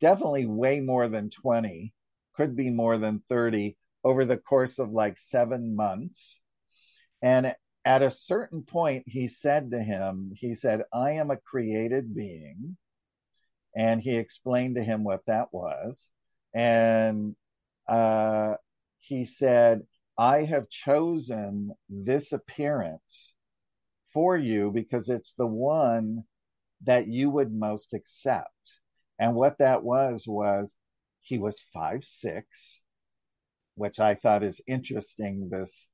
[0.00, 1.92] definitely way more than 20,
[2.34, 3.76] could be more than 30
[4.08, 6.40] over the course of like seven months.
[7.20, 12.14] And at a certain point, he said to him, he said, I am a created
[12.14, 12.78] being.
[13.76, 16.08] And he explained to him what that was.
[16.54, 17.36] And
[17.86, 18.54] uh,
[18.98, 19.82] he said,
[20.16, 23.34] I have chosen this appearance
[24.14, 26.24] for you because it's the one
[26.84, 28.72] that you would most accept.
[29.18, 30.74] And what that was, was
[31.20, 32.80] he was five, six
[33.78, 35.48] which I thought is interesting.
[35.50, 35.88] This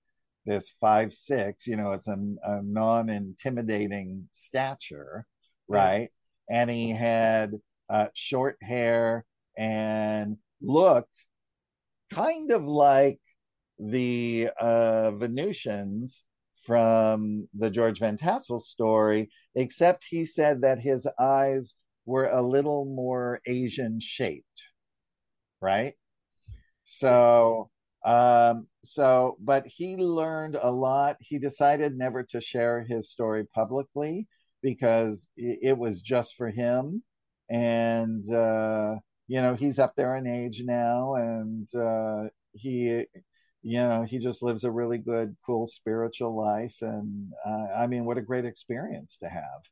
[0.46, 5.26] this five six, you know, it's a, a non intimidating stature,
[5.68, 6.10] right?
[6.50, 7.52] And he had
[7.88, 9.24] uh, short hair
[9.56, 11.26] and looked
[12.10, 13.20] kind of like
[13.78, 16.24] the uh, Venusians
[16.64, 21.74] from the George Van Tassel story, except he said that his eyes
[22.06, 24.68] were a little more Asian shaped,
[25.60, 25.94] right?
[26.84, 27.70] So
[28.04, 31.16] um, so, but he learned a lot.
[31.20, 34.28] He decided never to share his story publicly
[34.62, 37.02] because it, was just for him.
[37.50, 43.04] And, uh, you know, he's up there in age now and uh, he,
[43.62, 46.76] you know, he just lives a really good, cool spiritual life.
[46.82, 49.62] And uh, I mean, what a great experience to have.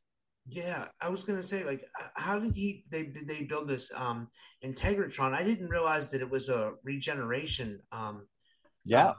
[0.45, 4.27] Yeah, I was gonna say, like, how did he they did they build this um
[4.63, 5.33] Integratron?
[5.33, 7.79] I didn't realize that it was a regeneration.
[7.91, 8.27] Um,
[8.85, 9.07] yeah.
[9.07, 9.13] Uh,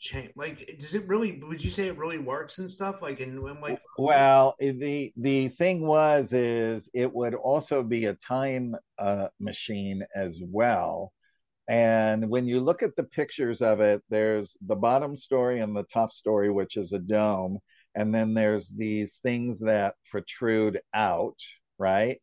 [0.00, 3.38] change like does it really would you say it really works and stuff like in
[3.60, 10.02] like well the the thing was is it would also be a time uh, machine
[10.14, 11.12] as well
[11.68, 15.84] and when you look at the pictures of it there's the bottom story and the
[15.92, 17.58] top story which is a dome
[17.96, 21.38] and then there's these things that protrude out,
[21.78, 22.20] right?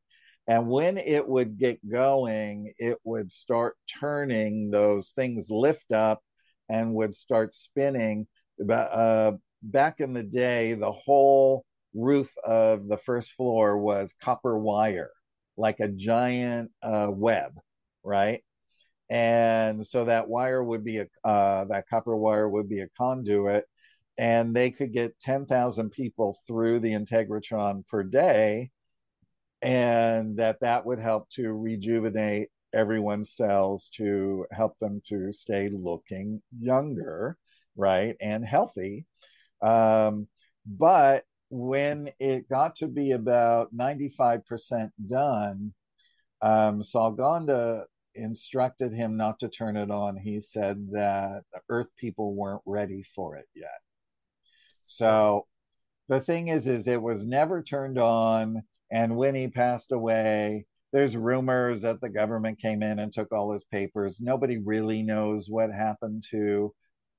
[0.47, 6.21] And when it would get going, it would start turning, those things lift up
[6.69, 8.27] and would start spinning.
[8.69, 15.11] Uh, back in the day, the whole roof of the first floor was copper wire,
[15.55, 17.53] like a giant uh, web,
[18.03, 18.43] right?
[19.09, 23.65] And so that wire would be a, uh, that copper wire would be a conduit
[24.17, 28.69] and they could get 10,000 people through the Integratron per day,
[29.63, 36.41] and that that would help to rejuvenate everyone's cells to help them to stay looking
[36.59, 37.37] younger,
[37.75, 39.05] right, and healthy.
[39.61, 40.27] Um,
[40.65, 45.73] but when it got to be about 95% done,
[46.41, 47.85] um, Solganda
[48.15, 50.17] instructed him not to turn it on.
[50.17, 53.79] He said that the Earth people weren't ready for it yet.
[54.85, 55.47] So
[56.09, 58.63] the thing is, is it was never turned on.
[58.93, 63.51] And when he passed away, there's rumors that the government came in and took all
[63.51, 64.21] his papers.
[64.21, 66.71] Nobody really knows what happened to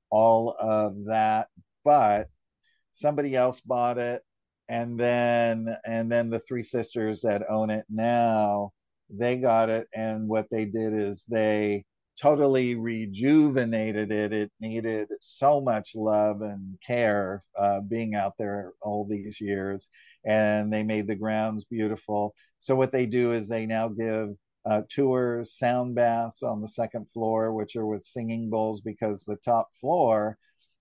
[0.09, 1.49] all of that,
[1.85, 2.29] but
[2.93, 4.23] somebody else bought it.
[4.69, 8.71] And then, and then the three sisters that own it now,
[9.11, 9.89] they got it.
[9.93, 11.85] And what they did is they
[12.21, 14.33] totally rejuvenated it.
[14.33, 19.89] It needed so much love and care uh, being out there all these years,
[20.25, 22.35] and they made the grounds beautiful.
[22.59, 24.31] So what they do is they now give
[24.67, 29.37] uh, tours, sound baths on the second floor, which are with singing bowls because the
[29.37, 30.39] top floor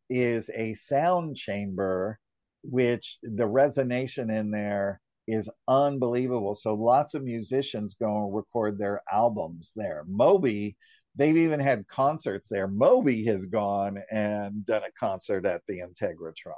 [0.10, 2.20] is a sound chamber,
[2.64, 6.56] which the resonation in there is unbelievable.
[6.56, 10.04] So lots of musicians go and record their albums there.
[10.08, 10.76] Moby,
[11.16, 12.68] they've even had concerts there.
[12.68, 16.54] Moby has gone and done a concert at the Integratron.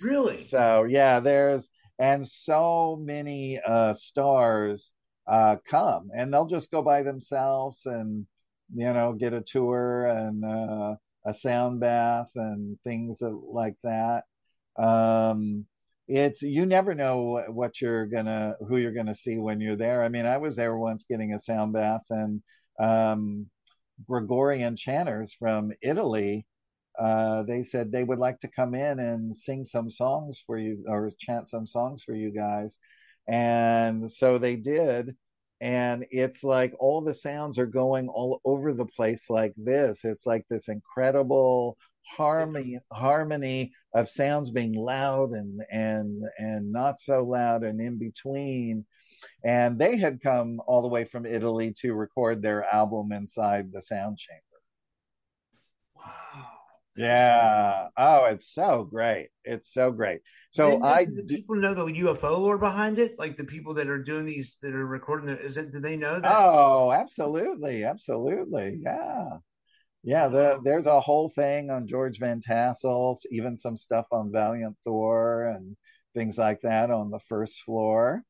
[0.00, 0.38] Really?
[0.38, 1.68] So yeah, there's
[1.98, 4.92] and so many uh, stars
[5.26, 8.26] uh, come and they'll just go by themselves and
[8.74, 10.94] you know get a tour and uh,
[11.26, 14.24] a sound bath and things like that.
[14.78, 15.66] Um,
[16.08, 20.02] it's you never know what you're gonna who you're gonna see when you're there.
[20.02, 22.42] I mean, I was there once getting a sound bath and
[22.78, 23.46] um,
[24.08, 26.46] Gregorian chanters from Italy.
[26.98, 30.84] Uh, they said they would like to come in and sing some songs for you
[30.88, 32.78] or chant some songs for you guys.
[33.28, 35.16] And so they did.
[35.60, 40.04] And it's like all the sounds are going all over the place like this.
[40.04, 47.24] It's like this incredible harmony harmony of sounds being loud and and and not so
[47.24, 48.86] loud and in between
[49.44, 53.82] and they had come all the way from Italy to record their album inside the
[53.82, 54.42] sound chamber.
[55.96, 56.55] Wow.
[56.96, 57.88] Yeah.
[57.96, 59.28] Oh, it's so great.
[59.44, 60.20] It's so great.
[60.50, 63.18] So I do people know the UFO lore behind it?
[63.18, 65.96] Like the people that are doing these that are recording it, is it do they
[65.96, 66.32] know that?
[66.36, 67.84] Oh, absolutely.
[67.84, 68.78] Absolutely.
[68.80, 69.38] Yeah.
[70.02, 74.76] Yeah, the, there's a whole thing on George Van Tassel, even some stuff on Valiant
[74.84, 75.76] Thor and
[76.14, 78.22] things like that on the first floor.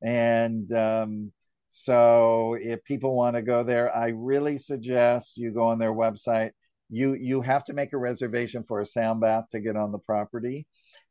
[0.00, 1.32] And um,
[1.68, 6.52] so if people want to go there, I really suggest you go on their website.
[6.90, 9.98] You you have to make a reservation for a sound bath to get on the
[9.98, 10.66] property.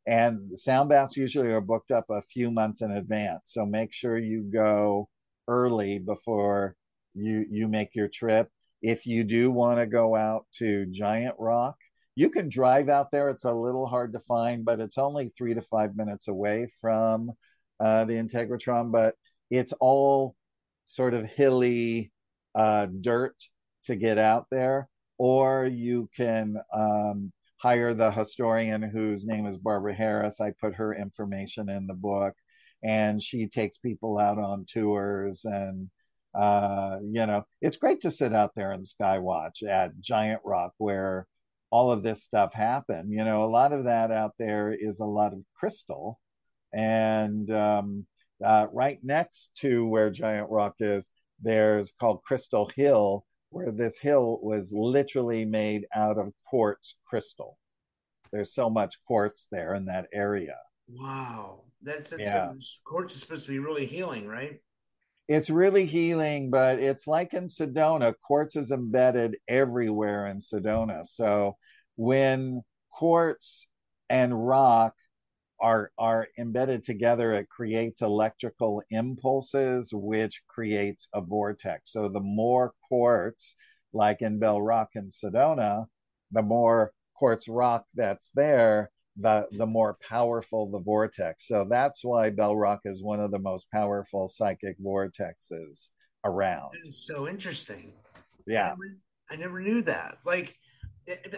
[0.06, 3.52] And sound baths usually are booked up a few months in advance.
[3.52, 5.08] So make sure you go
[5.48, 6.76] early before
[7.14, 8.48] you you make your trip.
[8.82, 11.76] If you do want to go out to Giant Rock,
[12.14, 13.28] you can drive out there.
[13.28, 17.32] It's a little hard to find, but it's only three to five minutes away from
[17.80, 19.14] uh, the Integratron, but
[19.50, 20.36] it's all
[20.84, 22.12] sort of hilly
[22.54, 23.34] uh, dirt
[23.84, 24.88] to get out there.
[25.18, 30.40] Or you can um, hire the historian whose name is Barbara Harris.
[30.40, 32.34] I put her information in the book,
[32.82, 35.90] and she takes people out on tours and
[36.34, 41.28] uh, you know, it's great to sit out there in Skywatch at Giant Rock where
[41.70, 43.12] all of this stuff happened.
[43.12, 46.18] You know, a lot of that out there is a lot of crystal
[46.72, 48.06] and um,
[48.44, 51.10] uh, right next to where Giant Rock is,
[51.40, 53.24] there's called Crystal Hill,
[53.54, 57.56] where this hill was literally made out of quartz crystal.
[58.32, 60.56] There's so much quartz there in that area.
[60.88, 62.52] Wow, that's, that's yeah.
[62.84, 64.58] quartz is supposed to be really healing, right?
[65.28, 71.06] It's really healing, but it's like in Sedona, quartz is embedded everywhere in Sedona.
[71.06, 71.56] So
[71.94, 73.68] when quartz
[74.10, 74.94] and rock
[75.64, 81.90] are are embedded together it creates electrical impulses which creates a vortex.
[81.92, 83.54] So the more quartz
[83.94, 85.86] like in bell rock and sedona
[86.32, 91.48] the more quartz rock that's there the the more powerful the vortex.
[91.48, 95.88] So that's why bell rock is one of the most powerful psychic vortexes
[96.24, 96.72] around.
[96.72, 97.94] That is so interesting.
[98.46, 98.66] Yeah.
[98.66, 98.98] I never,
[99.30, 100.18] I never knew that.
[100.26, 100.58] Like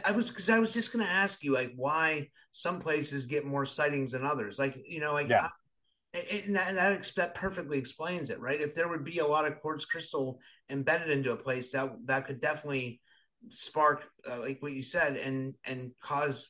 [0.05, 3.45] I was because I was just going to ask you like why some places get
[3.45, 4.59] more sightings than others.
[4.59, 5.49] Like you know, like yeah.
[6.15, 8.61] and that, and that, that perfectly explains it, right?
[8.61, 10.41] If there would be a lot of quartz crystal
[10.71, 13.01] embedded into a place, that that could definitely
[13.49, 16.49] spark, uh, like what you said, and and cause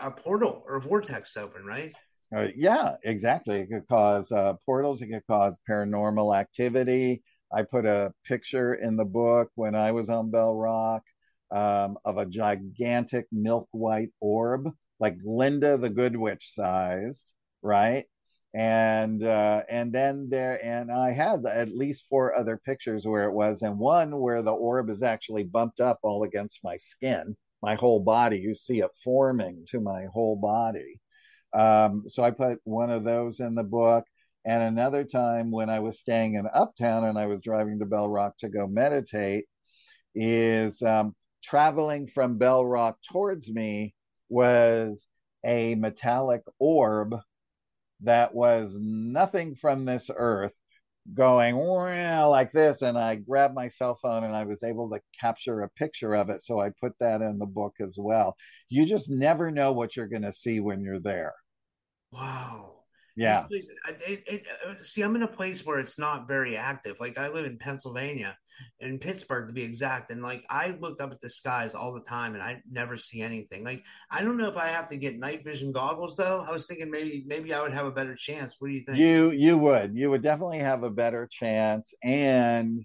[0.00, 1.92] a portal or a vortex to open, right?
[2.34, 3.60] Uh, yeah, exactly.
[3.60, 5.02] It could cause uh, portals.
[5.02, 7.22] It could cause paranormal activity.
[7.52, 11.02] I put a picture in the book when I was on Bell Rock
[11.52, 14.68] um, of a gigantic milk white orb,
[15.00, 17.32] like Glinda the Good Witch sized,
[17.62, 18.06] right?
[18.54, 23.32] And uh, and then there, and I had at least four other pictures where it
[23.32, 27.74] was, and one where the orb is actually bumped up all against my skin, my
[27.76, 28.38] whole body.
[28.38, 31.00] You see it forming to my whole body.
[31.54, 34.04] Um, so I put one of those in the book.
[34.44, 38.08] And another time when I was staying in Uptown and I was driving to Bell
[38.08, 39.44] Rock to go meditate,
[40.14, 43.94] is um, traveling from Bell Rock towards me
[44.28, 45.06] was
[45.44, 47.14] a metallic orb
[48.02, 50.56] that was nothing from this earth,
[51.14, 52.82] going like this.
[52.82, 56.30] And i grabbed my cell phone and i was able to capture a picture of
[56.30, 56.40] it.
[56.40, 58.36] So i put that in the book as well.
[58.68, 61.34] You just never know what you're going to see when you're there.
[62.12, 62.84] Wow.
[63.14, 63.46] Yeah.
[63.50, 63.66] it,
[64.08, 66.96] it, it, uh, see i'm in a place where it's not very active.
[66.98, 68.36] Like i live in pennsylvania
[68.80, 70.10] in Pittsburgh to be exact.
[70.10, 73.22] And like I looked up at the skies all the time and I never see
[73.22, 73.64] anything.
[73.64, 76.44] Like I don't know if I have to get night vision goggles though.
[76.46, 78.56] I was thinking maybe maybe I would have a better chance.
[78.58, 78.98] What do you think?
[78.98, 79.96] You you would.
[79.96, 81.94] You would definitely have a better chance.
[82.02, 82.84] And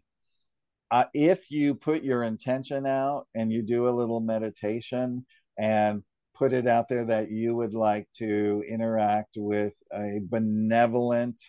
[0.91, 5.25] uh, if you put your intention out and you do a little meditation
[5.57, 6.03] and
[6.33, 11.41] put it out there that you would like to interact with a benevolent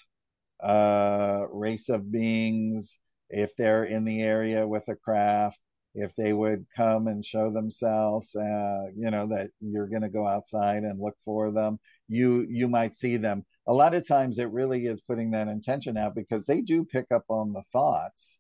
[0.61, 2.99] uh, race of beings
[3.31, 5.61] if they're in the area with a craft,
[5.95, 10.27] if they would come and show themselves, uh, you know, that you're going to go
[10.27, 13.45] outside and look for them, you you might see them.
[13.67, 17.07] A lot of times, it really is putting that intention out because they do pick
[17.13, 18.39] up on the thoughts,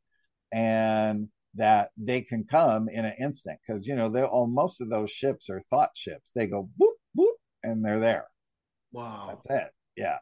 [0.52, 4.90] and that they can come in an instant because you know they're all most of
[4.90, 6.30] those ships are thought ships.
[6.34, 8.28] They go boop boop and they're there.
[8.92, 9.70] Wow, that's it.
[9.96, 10.18] Yeah.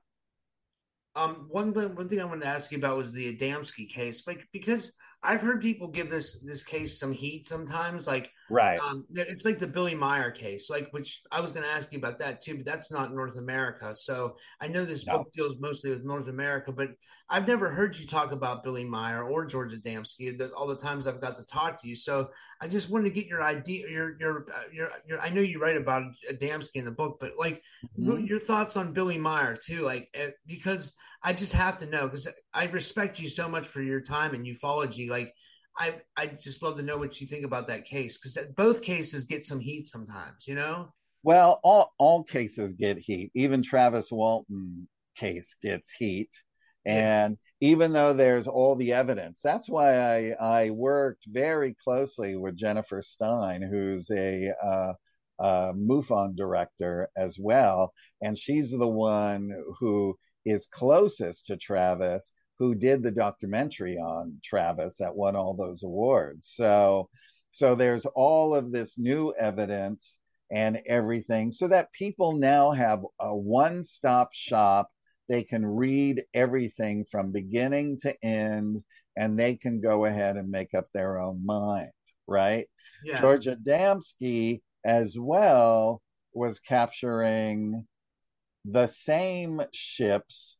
[1.16, 4.46] Um, one one thing I wanted to ask you about was the Adamski case, like
[4.52, 4.94] because
[5.26, 8.06] I've heard people give this this case some heat sometimes.
[8.06, 8.78] Like, right?
[8.78, 11.98] Um, it's like the Billy Meier case, like which I was going to ask you
[11.98, 13.94] about that too, but that's not North America.
[13.96, 15.18] So I know this no.
[15.18, 16.90] book deals mostly with North America, but
[17.28, 20.38] I've never heard you talk about Billy Meier or George Adamski.
[20.38, 21.96] That all the times I've got to talk to you.
[21.96, 25.40] So I just wanted to get your idea, your your uh, your, your I know
[25.40, 27.62] you write about Adamski in the book, but like
[27.98, 28.24] mm-hmm.
[28.26, 30.96] your thoughts on Billy Meier too, like eh, because
[31.26, 34.46] I just have to know because I respect you so much for your time and
[34.46, 35.10] ufology.
[35.10, 35.34] Like,
[35.76, 39.24] I I just love to know what you think about that case because both cases
[39.24, 40.46] get some heat sometimes.
[40.46, 40.92] You know.
[41.24, 43.32] Well, all all cases get heat.
[43.34, 46.30] Even Travis Walton case gets heat.
[46.84, 47.70] And yeah.
[47.70, 53.02] even though there's all the evidence, that's why I, I worked very closely with Jennifer
[53.02, 54.92] Stein, who's a uh,
[55.40, 57.92] uh, MUFON director as well.
[58.22, 59.50] And she's the one
[59.80, 60.16] who
[60.46, 66.52] is closest to Travis, who did the documentary on Travis that won all those awards.
[66.54, 67.10] So,
[67.50, 70.20] so there's all of this new evidence
[70.50, 74.88] and everything, so that people now have a one-stop shop.
[75.28, 78.82] They can read everything from beginning to end,
[79.16, 81.90] and they can go ahead and make up their own mind.
[82.28, 82.68] Right?
[83.04, 83.20] Yes.
[83.20, 86.00] George Adamski as well
[86.32, 87.86] was capturing
[88.70, 90.58] the same ships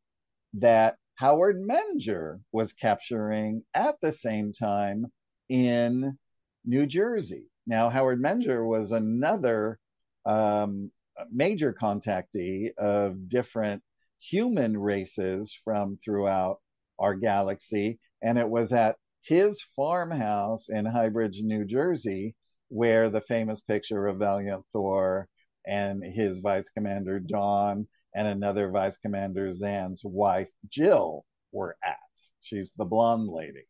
[0.55, 5.07] that Howard Menger was capturing at the same time
[5.49, 6.17] in
[6.65, 7.47] New Jersey.
[7.67, 9.79] Now, Howard Menger was another
[10.25, 10.91] um,
[11.33, 13.83] major contactee of different
[14.21, 16.59] human races from throughout
[16.99, 17.99] our galaxy.
[18.23, 22.37] And it was at his farmhouse in Highbridge, New Jersey,
[22.69, 25.29] where the famous picture of Valiant Thor
[25.67, 31.97] and his vice commander Dawn and another vice commander Zan's wife Jill were at.
[32.41, 33.67] She's the blonde lady.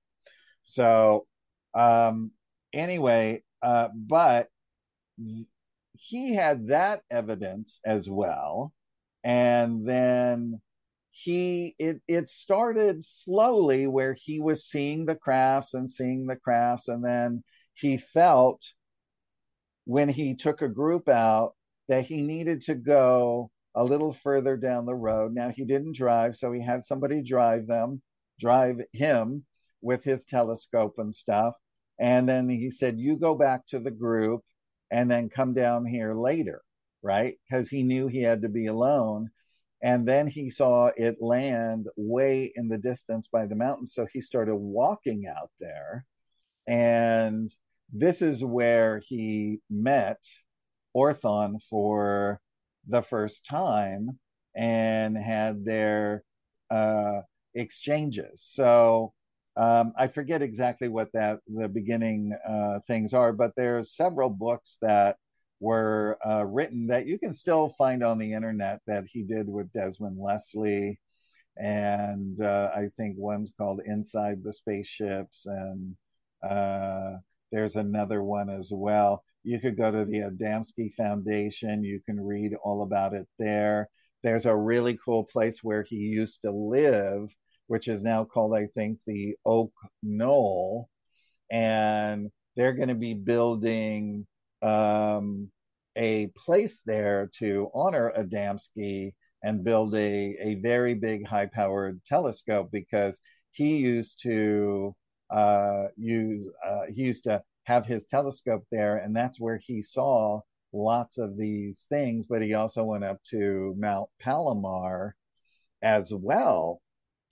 [0.63, 1.27] So
[1.75, 2.31] um,
[2.73, 4.49] anyway, uh, but
[5.95, 8.73] he had that evidence as well,
[9.25, 10.61] and then
[11.11, 16.87] he it it started slowly where he was seeing the crafts and seeing the crafts,
[16.89, 17.43] and then
[17.75, 18.63] he felt
[19.87, 21.55] when he took a group out
[21.89, 25.35] that he needed to go a little further down the road.
[25.35, 28.01] Now he didn't drive, so he had somebody drive them,
[28.41, 29.45] drive him
[29.83, 31.55] with his telescope and stuff.
[32.01, 34.43] And then he said, You go back to the group
[34.91, 36.63] and then come down here later,
[37.03, 37.37] right?
[37.49, 39.31] Because he knew he had to be alone.
[39.83, 43.93] And then he saw it land way in the distance by the mountains.
[43.93, 46.07] So he started walking out there.
[46.67, 47.51] And
[47.93, 50.23] this is where he met
[50.97, 52.41] Orthon for
[52.87, 54.19] the first time
[54.55, 56.25] and had their
[56.71, 57.21] uh,
[57.55, 58.43] exchanges.
[58.43, 59.13] So
[59.57, 64.79] um, I forget exactly what that the beginning uh, things are, but there's several books
[64.83, 65.17] that
[65.61, 69.73] were uh, written that you can still find on the internet that he did with
[69.73, 71.01] Desmond Leslie,
[71.57, 75.97] and uh, I think one's called Inside the Spaceships, and
[76.43, 77.17] uh,
[77.51, 79.25] there's another one as well.
[79.47, 81.85] You could go to the Adamski Foundation.
[81.85, 83.89] You can read all about it there.
[84.25, 87.33] There's a really cool place where he used to live,
[87.69, 89.73] which is now called, I think, the Oak
[90.03, 90.89] Knoll.
[91.49, 94.27] And they're going to be building
[94.63, 95.49] um,
[95.95, 99.13] a place there to honor Adamski
[99.45, 103.21] and build a, a very big high powered telescope because
[103.53, 104.93] he used to
[105.31, 110.41] uh, use uh, he used to have his telescope there, and that's where he saw
[110.73, 112.27] lots of these things.
[112.27, 115.15] But he also went up to Mount Palomar
[115.83, 116.81] as well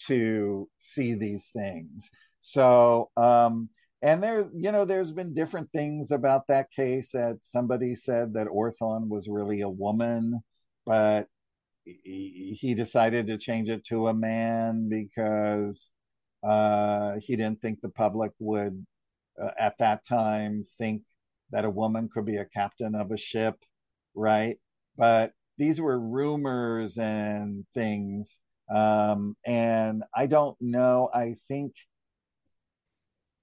[0.06, 2.10] to see these things.
[2.40, 3.70] So, um,
[4.02, 7.12] and there, you know, there's been different things about that case.
[7.12, 10.40] That somebody said that Orthon was really a woman,
[10.84, 11.28] but
[11.84, 15.90] he, decided to change it to a man because
[16.42, 18.84] uh, he didn't think the public would,
[19.40, 21.02] uh, at that time, think
[21.50, 23.56] that a woman could be a captain of a ship,
[24.14, 24.58] right?
[24.96, 28.40] But these were rumors and things.
[28.74, 31.10] Um, and I don't know.
[31.14, 31.74] I think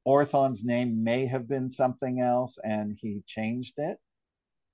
[0.05, 3.99] Orthon's name may have been something else and he changed it,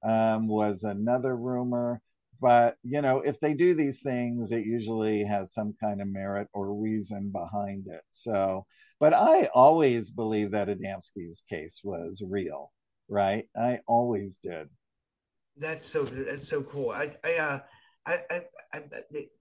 [0.04, 2.02] um, was another rumor.
[2.42, 6.48] But, you know, if they do these things, it usually has some kind of merit
[6.54, 8.02] or reason behind it.
[8.10, 8.66] So,
[9.00, 12.72] but I always believe that Adamski's case was real,
[13.10, 13.46] right?
[13.56, 14.68] I always did.
[15.58, 16.92] That's so, that's so cool.
[16.92, 17.60] I, I, uh,
[18.06, 18.42] I, I,
[18.74, 18.84] I,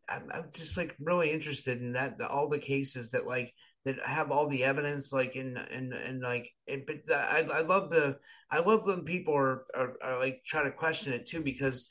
[0.08, 3.52] I'm just like really interested in that, the, all the cases that like,
[3.84, 7.88] that have all the evidence like in and and like it, but I, I love
[7.88, 8.18] the
[8.50, 11.88] I love when people are, are, are like trying to question it too because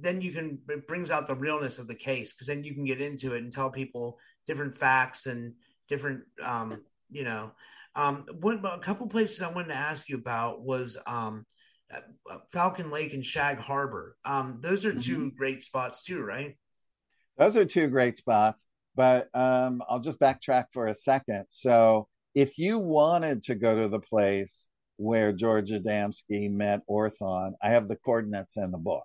[0.00, 2.84] then you can it brings out the realness of the case because then you can
[2.84, 5.54] get into it and tell people different facts and
[5.88, 7.52] different um you know.
[7.94, 11.46] Um one a couple places i wanted to ask you about was um
[11.92, 14.16] uh, falcon lake and shag harbor.
[14.24, 15.28] Um those are 2 mm-hmm.
[15.36, 16.56] great spots too right?
[17.38, 18.64] Those are two great spots
[18.94, 21.46] but um i'll just backtrack for a second.
[21.48, 27.68] So if you wanted to go to the place where george adamski met orthon i
[27.68, 29.04] have the coordinates in the book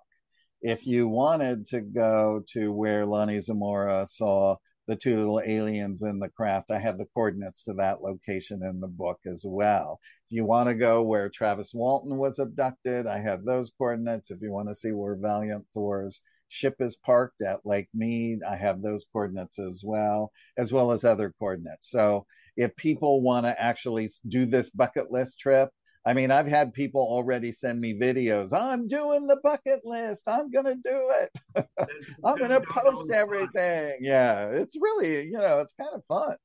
[0.62, 4.56] if you wanted to go to where Lonnie Zamora saw
[4.86, 8.80] the two little aliens in the craft, I have the coordinates to that location in
[8.80, 10.00] the book as well.
[10.26, 14.30] If you want to go where Travis Walton was abducted, I have those coordinates.
[14.30, 18.56] If you want to see where Valiant Thor's ship is parked at Lake Mead, I
[18.56, 21.90] have those coordinates as well, as well as other coordinates.
[21.90, 25.70] So if people want to actually do this bucket list trip,
[26.04, 28.52] I mean, I've had people already send me videos.
[28.52, 30.28] I'm doing the bucket list.
[30.28, 31.66] I'm going to do it.
[32.24, 33.98] I'm going to post everything.
[34.00, 36.36] Yeah, it's really, you know, it's kind of fun.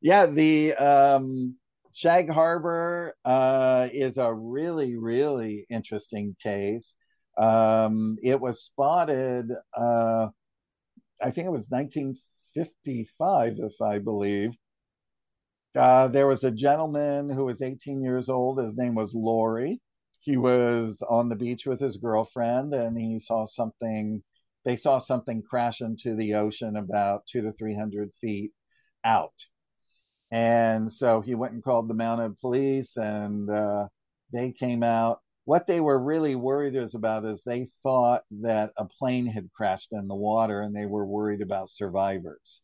[0.00, 1.56] Yeah, the um,
[1.92, 6.94] Shag Harbor uh, is a really, really interesting case.
[7.36, 10.28] Um, it was spotted, uh,
[11.22, 14.52] I think it was 1955, if I believe.
[15.76, 18.58] Uh, there was a gentleman who was 18 years old.
[18.58, 19.80] His name was Laurie.
[20.20, 24.22] He was on the beach with his girlfriend and he saw something.
[24.64, 28.52] They saw something crash into the ocean about two to 300 feet
[29.04, 29.32] out.
[30.30, 33.88] And so he went and called the mounted police and uh,
[34.32, 35.20] they came out.
[35.44, 40.06] What they were really worried about is they thought that a plane had crashed in
[40.06, 42.60] the water and they were worried about survivors.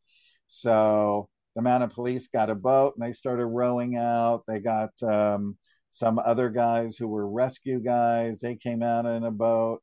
[0.46, 4.44] So the mounted police got a boat and they started rowing out.
[4.46, 5.56] They got um,
[5.88, 8.40] some other guys who were rescue guys.
[8.40, 9.80] They came out in a boat.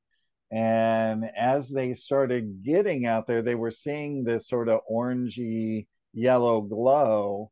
[0.52, 6.62] And as they started getting out there, they were seeing this sort of orangey yellow
[6.62, 7.50] glow.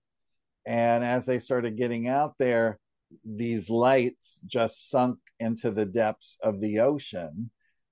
[0.68, 2.80] And as they started getting out there,
[3.26, 7.50] these lights just sunk into the depths of the ocean.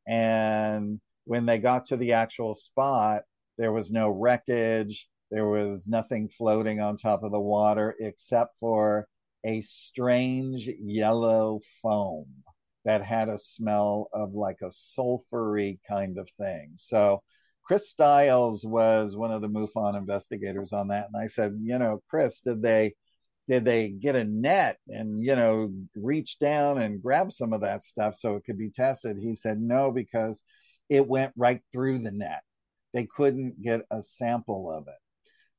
[0.08, 3.24] And when they got to the actual spot,
[3.58, 5.10] there was no wreckage.
[5.32, 9.08] There was nothing floating on top of the water except for
[9.44, 12.26] a strange yellow foam
[12.86, 16.74] that had a smell of like a sulfury kind of thing.
[16.76, 17.22] So
[17.64, 21.08] Chris Styles was one of the MUFON investigators on that.
[21.14, 22.96] And I said, you know, Chris, did they
[23.48, 27.82] did they get a net and you know reach down and grab some of that
[27.82, 29.18] stuff so it could be tested?
[29.20, 30.44] He said no, because
[30.90, 32.42] it went right through the net.
[32.94, 35.00] They couldn't get a sample of it.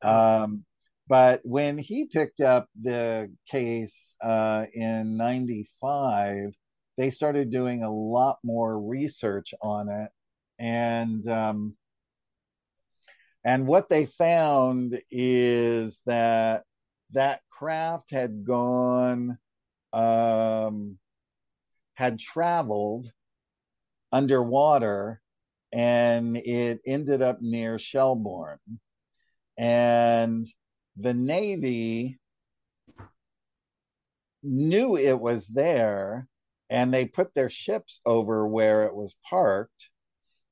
[0.03, 0.65] Um,
[1.09, 6.55] but when he picked up the case uh, in 95,
[6.97, 10.11] they started doing a lot more research on it.
[10.59, 11.75] And um,
[13.45, 16.65] and what they found is that
[17.13, 19.39] that craft had gone,
[19.93, 20.99] um,
[21.95, 23.11] had traveled
[24.13, 25.21] underwater,
[25.73, 28.59] and it ended up near Shelburne
[29.61, 30.47] and
[30.97, 32.19] the Navy
[34.43, 36.27] knew it was there
[36.71, 39.91] and they put their ships over where it was parked.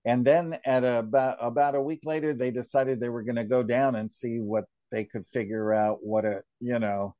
[0.05, 3.63] And then at about about a week later, they decided they were going to go
[3.63, 7.15] down and see what they could figure out what it, you know,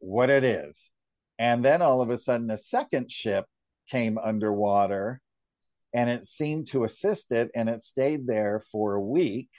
[0.00, 0.90] what it is.
[1.38, 3.46] And then all of a sudden, a second ship
[3.88, 5.20] came underwater
[5.94, 9.50] and it seemed to assist it and it stayed there for a week.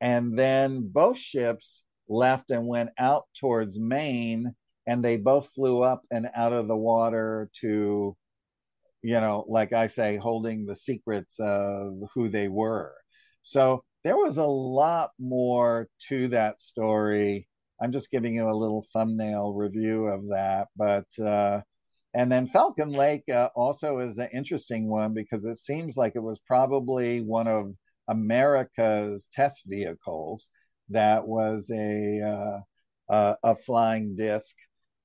[0.00, 4.54] And then both ships left and went out towards Maine
[4.86, 8.16] and they both flew up and out of the water to,
[9.02, 12.94] you know, like I say, holding the secrets of who they were.
[13.42, 17.48] So there was a lot more to that story.
[17.80, 21.60] I'm just giving you a little thumbnail review of that, but uh,
[22.14, 26.22] and then Falcon Lake uh, also is an interesting one because it seems like it
[26.22, 27.74] was probably one of
[28.08, 30.50] America's test vehicles
[30.90, 32.60] that was a uh,
[33.14, 34.56] a, a, flying disc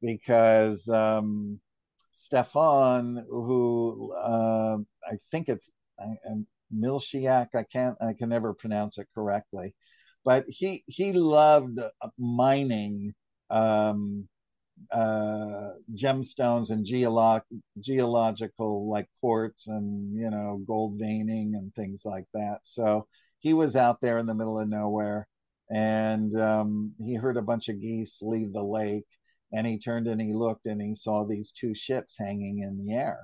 [0.01, 1.59] because um,
[2.11, 4.77] Stefan, who uh,
[5.09, 6.15] I think it's I,
[6.73, 9.73] Milchiak, I can't I can never pronounce it correctly,
[10.25, 11.79] but he he loved
[12.17, 13.13] mining.
[13.49, 14.27] Um,
[14.91, 17.41] uh, gemstones and geolog-
[17.79, 22.59] geological like quartz and you know gold veining and things like that.
[22.63, 23.07] So
[23.39, 25.27] he was out there in the middle of nowhere,
[25.69, 29.07] and um, he heard a bunch of geese leave the lake,
[29.51, 32.93] and he turned and he looked and he saw these two ships hanging in the
[32.93, 33.19] air,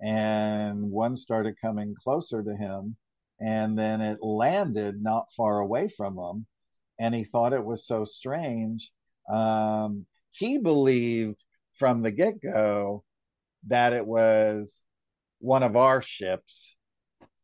[0.00, 2.96] and one started coming closer to him,
[3.40, 6.46] and then it landed not far away from him,
[6.98, 8.90] and he thought it was so strange.
[9.28, 11.42] Um, he believed
[11.74, 13.04] from the get go
[13.68, 14.84] that it was
[15.40, 16.76] one of our ships,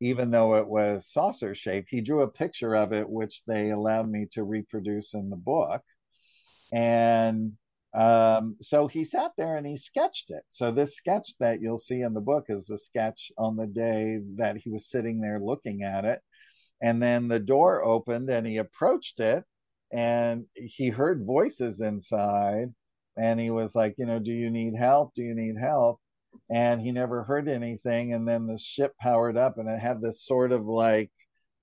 [0.01, 1.89] even though it was saucer shaped.
[1.91, 5.83] He drew a picture of it, which they allowed me to reproduce in the book.
[6.73, 7.53] And
[7.95, 10.43] um, so he sat there and he sketched it.
[10.49, 14.21] So this sketch that you'll see in the book is a sketch on the day
[14.37, 16.21] that he was sitting there looking at it.
[16.83, 19.45] And then the door opened and he approached it
[19.93, 22.73] and he heard voices inside
[23.17, 25.15] and he was like you know do you need help?
[25.15, 26.01] Do you need help?
[26.51, 30.25] And he never heard anything and then the ship powered up and it had this
[30.25, 31.11] sort of like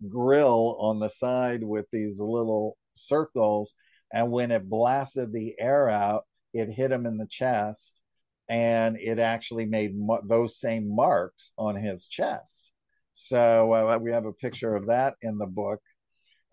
[0.09, 3.75] grill on the side with these little circles
[4.13, 8.01] and when it blasted the air out it hit him in the chest
[8.49, 9.95] and it actually made
[10.25, 12.71] those same marks on his chest.
[13.13, 15.81] So uh, we have a picture of that in the book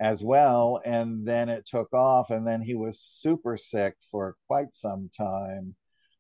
[0.01, 0.81] as well.
[0.85, 5.77] And then it took off, and then he was super sick for quite some time.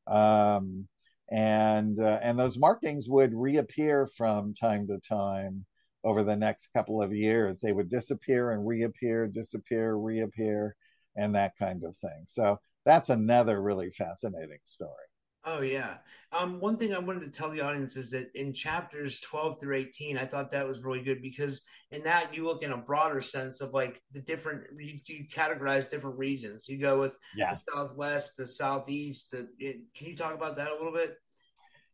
[0.06, 0.88] Um,
[1.30, 5.64] and uh, and those markings would reappear from time to time
[6.04, 7.60] over the next couple of years.
[7.60, 10.76] They would disappear and reappear, disappear, reappear,
[11.16, 12.24] and that kind of thing.
[12.26, 15.09] So that's another really fascinating story.
[15.44, 15.98] Oh yeah.
[16.32, 19.76] Um, one thing I wanted to tell the audience is that in chapters 12 through
[19.76, 23.20] 18, I thought that was really good because in that you look in a broader
[23.20, 26.68] sense of like the different you, you categorize different regions.
[26.68, 27.54] You go with yeah.
[27.54, 29.32] the southwest, the southeast.
[29.32, 31.16] The, it, can you talk about that a little bit?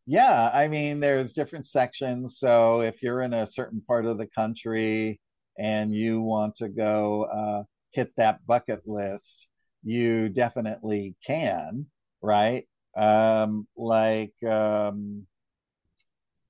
[0.05, 2.37] Yeah, I mean, there's different sections.
[2.37, 5.19] So if you're in a certain part of the country
[5.57, 9.47] and you want to go uh, hit that bucket list,
[9.83, 11.87] you definitely can,
[12.21, 12.65] right?
[12.97, 15.27] Um, like um,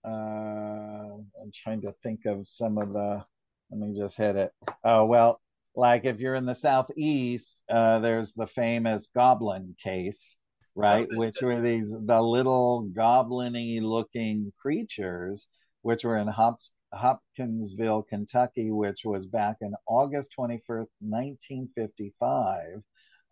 [0.06, 3.26] uh, I'm trying to think of some of the.
[3.70, 4.54] Let me just hit it.
[4.84, 5.42] Oh well,
[5.76, 10.38] like if you're in the southeast, uh, there's the famous goblin case,
[10.74, 11.08] right?
[11.12, 15.50] which were these the little goblin-y looking creatures,
[15.82, 22.82] which were in Hops, Hopkinsville, Kentucky, which was back in August 21st, 1955.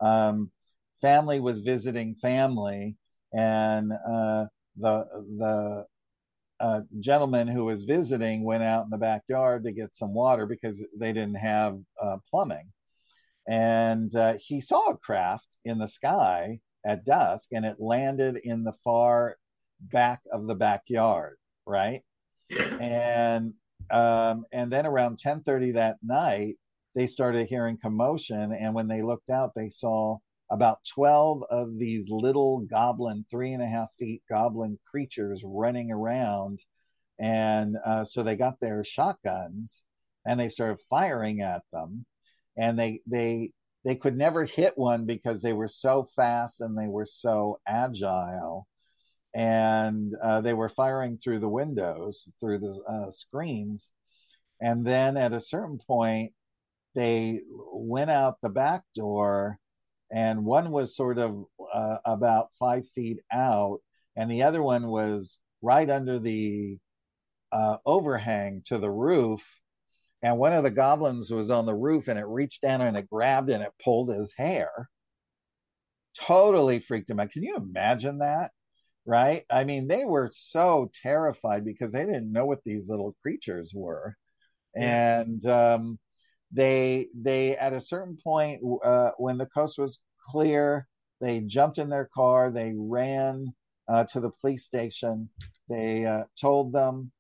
[0.02, 0.52] Um,
[1.00, 2.98] family was visiting family
[3.34, 4.46] and uh,
[4.78, 5.06] the
[5.38, 5.86] the
[6.60, 10.84] uh, gentleman who was visiting went out in the backyard to get some water because
[10.98, 12.72] they didn't have uh, plumbing,
[13.48, 18.64] and uh, he saw a craft in the sky at dusk, and it landed in
[18.64, 19.36] the far
[19.80, 22.02] back of the backyard, right?
[22.80, 23.54] and
[23.92, 26.58] um, and then around ten thirty that night,
[26.96, 30.18] they started hearing commotion, and when they looked out, they saw
[30.52, 36.60] about 12 of these little goblin, three and a half feet goblin creatures running around.
[37.20, 39.84] And uh, so they got their shotguns
[40.26, 42.06] and they started firing at them.
[42.58, 43.52] And they, they,
[43.84, 48.68] they could never hit one because they were so fast and they were so agile.
[49.34, 53.92] And uh, they were firing through the windows, through the uh, screens.
[54.62, 56.34] And then at a certain point,
[56.94, 57.42] they
[57.74, 59.60] went out the back door
[60.12, 63.80] and one was sort of uh, about five feet out,
[64.16, 66.78] and the other one was right under the
[67.52, 69.62] uh, overhang to the roof.
[70.22, 73.10] and one of the goblins was on the roof and it reached down and it
[73.10, 74.90] grabbed and it pulled his hair.
[76.18, 77.32] Totally freaked him out.
[77.32, 78.52] Can you imagine that?
[79.06, 79.46] Right?
[79.50, 84.16] I mean they were so terrified because they didn't know what these little creatures were.
[84.76, 85.22] Yeah.
[85.22, 86.00] and um,
[86.52, 90.88] they they at a certain point uh, when the coast was clear
[91.22, 93.54] they jumped in their car they ran
[93.88, 95.30] uh, to the police station
[95.70, 97.12] they uh, told them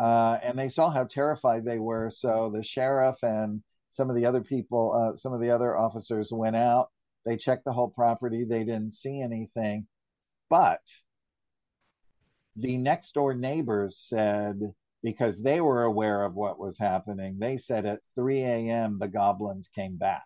[0.00, 2.08] uh, and they saw how terrified they were.
[2.10, 6.32] So the sheriff and some of the other people, uh, some of the other officers
[6.32, 6.88] went out.
[7.26, 8.44] They checked the whole property.
[8.44, 9.86] They didn't see anything.
[10.48, 10.80] But
[12.56, 14.58] the next door neighbors said,
[15.02, 18.98] because they were aware of what was happening, they said at 3 a.m.
[18.98, 20.24] the goblins came back.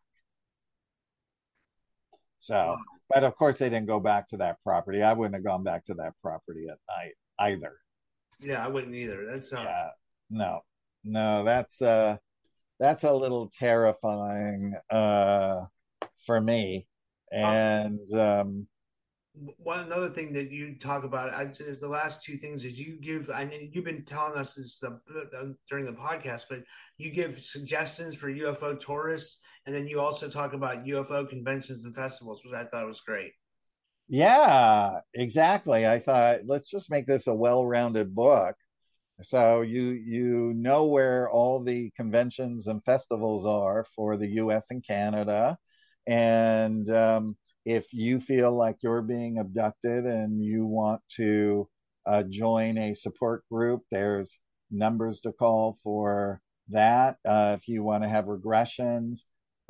[2.38, 2.76] So,
[3.08, 5.02] but of course, they didn't go back to that property.
[5.02, 7.72] I wouldn't have gone back to that property at night either.
[8.40, 9.24] Yeah, I wouldn't either.
[9.26, 9.62] That's uh...
[9.64, 9.88] yeah,
[10.28, 10.60] no,
[11.04, 12.16] no, that's uh,
[12.80, 15.64] that's a little terrifying uh
[16.26, 16.86] for me.
[17.32, 18.66] And um,
[19.34, 23.30] one another thing that you talk about, I the last two things is you give.
[23.30, 26.62] I mean, you've been telling us this the, the, during the podcast, but
[26.98, 31.94] you give suggestions for UFO tourists, and then you also talk about UFO conventions and
[31.94, 33.32] festivals, which I thought was great.
[34.08, 35.86] Yeah, exactly.
[35.86, 38.54] I thought let's just make this a well-rounded book.
[39.22, 44.70] So you you know where all the conventions and festivals are for the U.S.
[44.70, 45.58] and Canada,
[46.06, 51.68] and um, if you feel like you're being abducted and you want to
[52.06, 54.38] uh, join a support group, there's
[54.70, 57.16] numbers to call for that.
[57.24, 59.20] Uh, if you want to have regressions,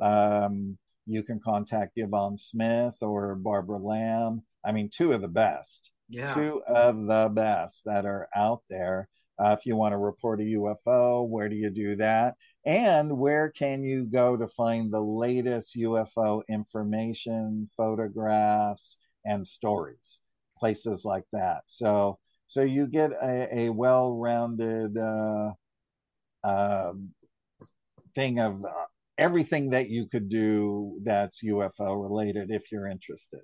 [0.01, 4.41] um, you can contact Yvonne Smith or Barbara Lamb.
[4.65, 6.33] I mean, two of the best, yeah.
[6.33, 9.07] two of the best that are out there.
[9.37, 12.35] Uh, if you want to report a UFO, where do you do that?
[12.65, 20.19] And where can you go to find the latest UFO information, photographs, and stories?
[20.57, 21.61] Places like that.
[21.67, 25.51] So, so you get a, a well-rounded uh,
[26.43, 26.93] uh,
[28.15, 28.69] thing of uh,
[29.17, 33.41] everything that you could do that's UFO related if you're interested.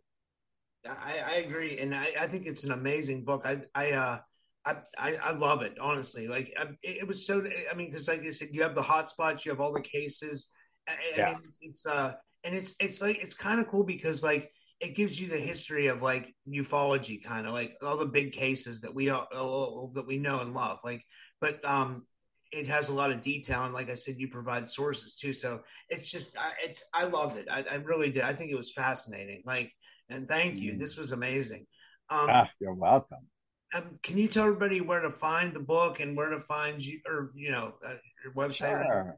[0.88, 3.46] I, I agree, and I, I, think it's an amazing book.
[3.46, 4.20] I I
[4.66, 6.28] I, I love it honestly.
[6.28, 6.53] Like
[6.84, 7.43] it, was so.
[7.72, 9.82] I mean, because like I said, you have the hot spots, you have all the
[9.82, 10.49] cases.
[10.88, 11.30] I, yeah.
[11.30, 14.95] I mean, it's uh, and it's it's like it's kind of cool because like it
[14.95, 18.93] gives you the history of like ufology, kind of like all the big cases that
[18.93, 20.80] we all that we know and love.
[20.84, 21.03] Like,
[21.39, 22.05] but um,
[22.51, 25.62] it has a lot of detail and like i said you provide sources too so
[25.89, 28.72] it's just I, it's i loved it I, I, really did i think it was
[28.72, 29.72] fascinating like
[30.09, 31.66] and thank you this was amazing
[32.09, 33.26] um ah, you're welcome
[33.74, 37.00] um, can you tell everybody where to find the book and where to find you
[37.08, 37.94] or you know uh,
[38.24, 39.18] your website sure.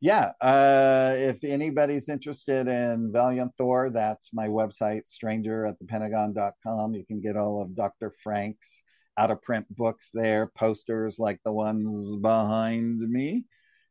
[0.00, 6.94] yeah uh if anybody's interested in valiant thor that's my website stranger at the pentagon.com
[6.94, 8.82] you can get all of dr frank's
[9.18, 13.44] out of print books there, posters like the ones behind me,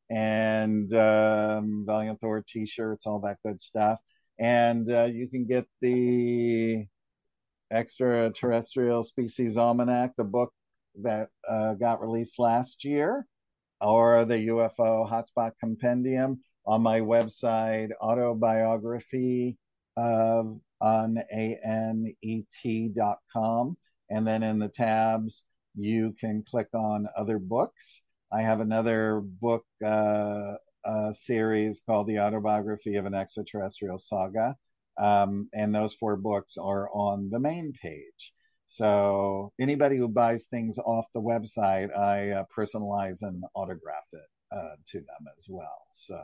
[0.10, 4.00] and um, Valiant Thor t shirts, all that good stuff.
[4.40, 6.86] And uh, you can get the
[7.72, 10.54] Extraterrestrial Species Almanac, the book
[11.02, 13.26] that uh, got released last year,
[13.80, 19.58] or the UFO Hotspot Compendium on my website, autobiography
[19.98, 22.18] of unanet.com.
[24.10, 25.46] And then in the tabs,
[25.76, 28.02] you can click on other books.
[28.32, 34.56] I have another book uh, uh, series called The Autobiography of an Extraterrestrial Saga.
[35.02, 38.34] Um, and those four books are on the main page.
[38.68, 44.76] So anybody who buys things off the website, I uh, personalize and autograph it uh,
[44.92, 45.86] to them as well.
[45.90, 46.22] So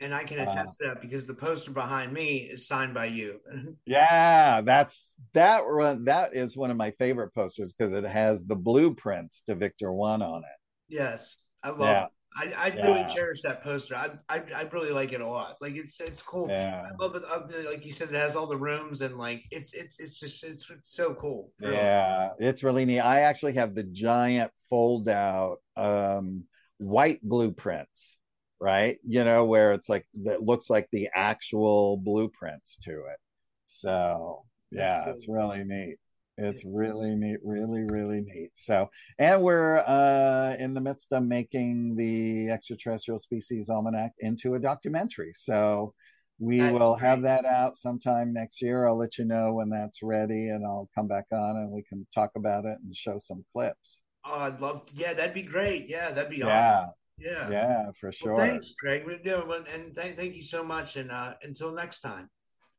[0.00, 3.06] and I can attest uh, to that because the poster behind me is signed by
[3.06, 3.40] you.
[3.86, 5.64] yeah, that's that.
[5.66, 9.92] Run That is one of my favorite posters because it has the blueprints to Victor
[9.92, 10.94] One on it.
[10.94, 11.80] Yes, I love.
[11.80, 12.04] Yeah.
[12.04, 12.10] It.
[12.36, 12.86] I, I yeah.
[12.86, 13.96] really cherish that poster.
[13.96, 15.56] I, I, I really like it a lot.
[15.60, 16.48] Like it's it's cool.
[16.48, 16.88] Yeah.
[16.90, 17.22] I love it.
[17.68, 20.70] Like you said, it has all the rooms and like it's it's it's just it's,
[20.70, 21.52] it's so cool.
[21.60, 23.00] Yeah, it's really neat.
[23.00, 26.44] I actually have the giant fold out um,
[26.78, 28.18] white blueprints
[28.60, 28.98] right?
[29.06, 33.18] You know, where it's like that looks like the actual blueprints to it.
[33.66, 35.12] So yeah, cool.
[35.12, 35.98] it's really neat.
[36.38, 38.50] It's really neat, really, really neat.
[38.54, 44.58] So, and we're uh, in the midst of making the extraterrestrial species almanac into a
[44.58, 45.32] documentary.
[45.32, 45.94] So,
[46.38, 47.08] we that's will great.
[47.08, 48.86] have that out sometime next year.
[48.86, 52.06] I'll let you know when that's ready, and I'll come back on and we can
[52.14, 54.02] talk about it and show some clips.
[54.24, 54.86] Oh, I'd love.
[54.86, 55.88] To, yeah, that'd be great.
[55.88, 56.80] Yeah, that'd be yeah.
[56.80, 57.50] awesome Yeah.
[57.50, 58.34] Yeah, for sure.
[58.34, 59.04] Well, thanks, Craig.
[59.06, 60.96] And th- thank you so much.
[60.96, 62.30] And uh, until next time.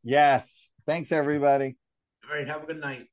[0.03, 0.69] Yes.
[0.85, 1.75] Thanks, everybody.
[2.29, 2.47] All right.
[2.47, 3.07] Have a good night.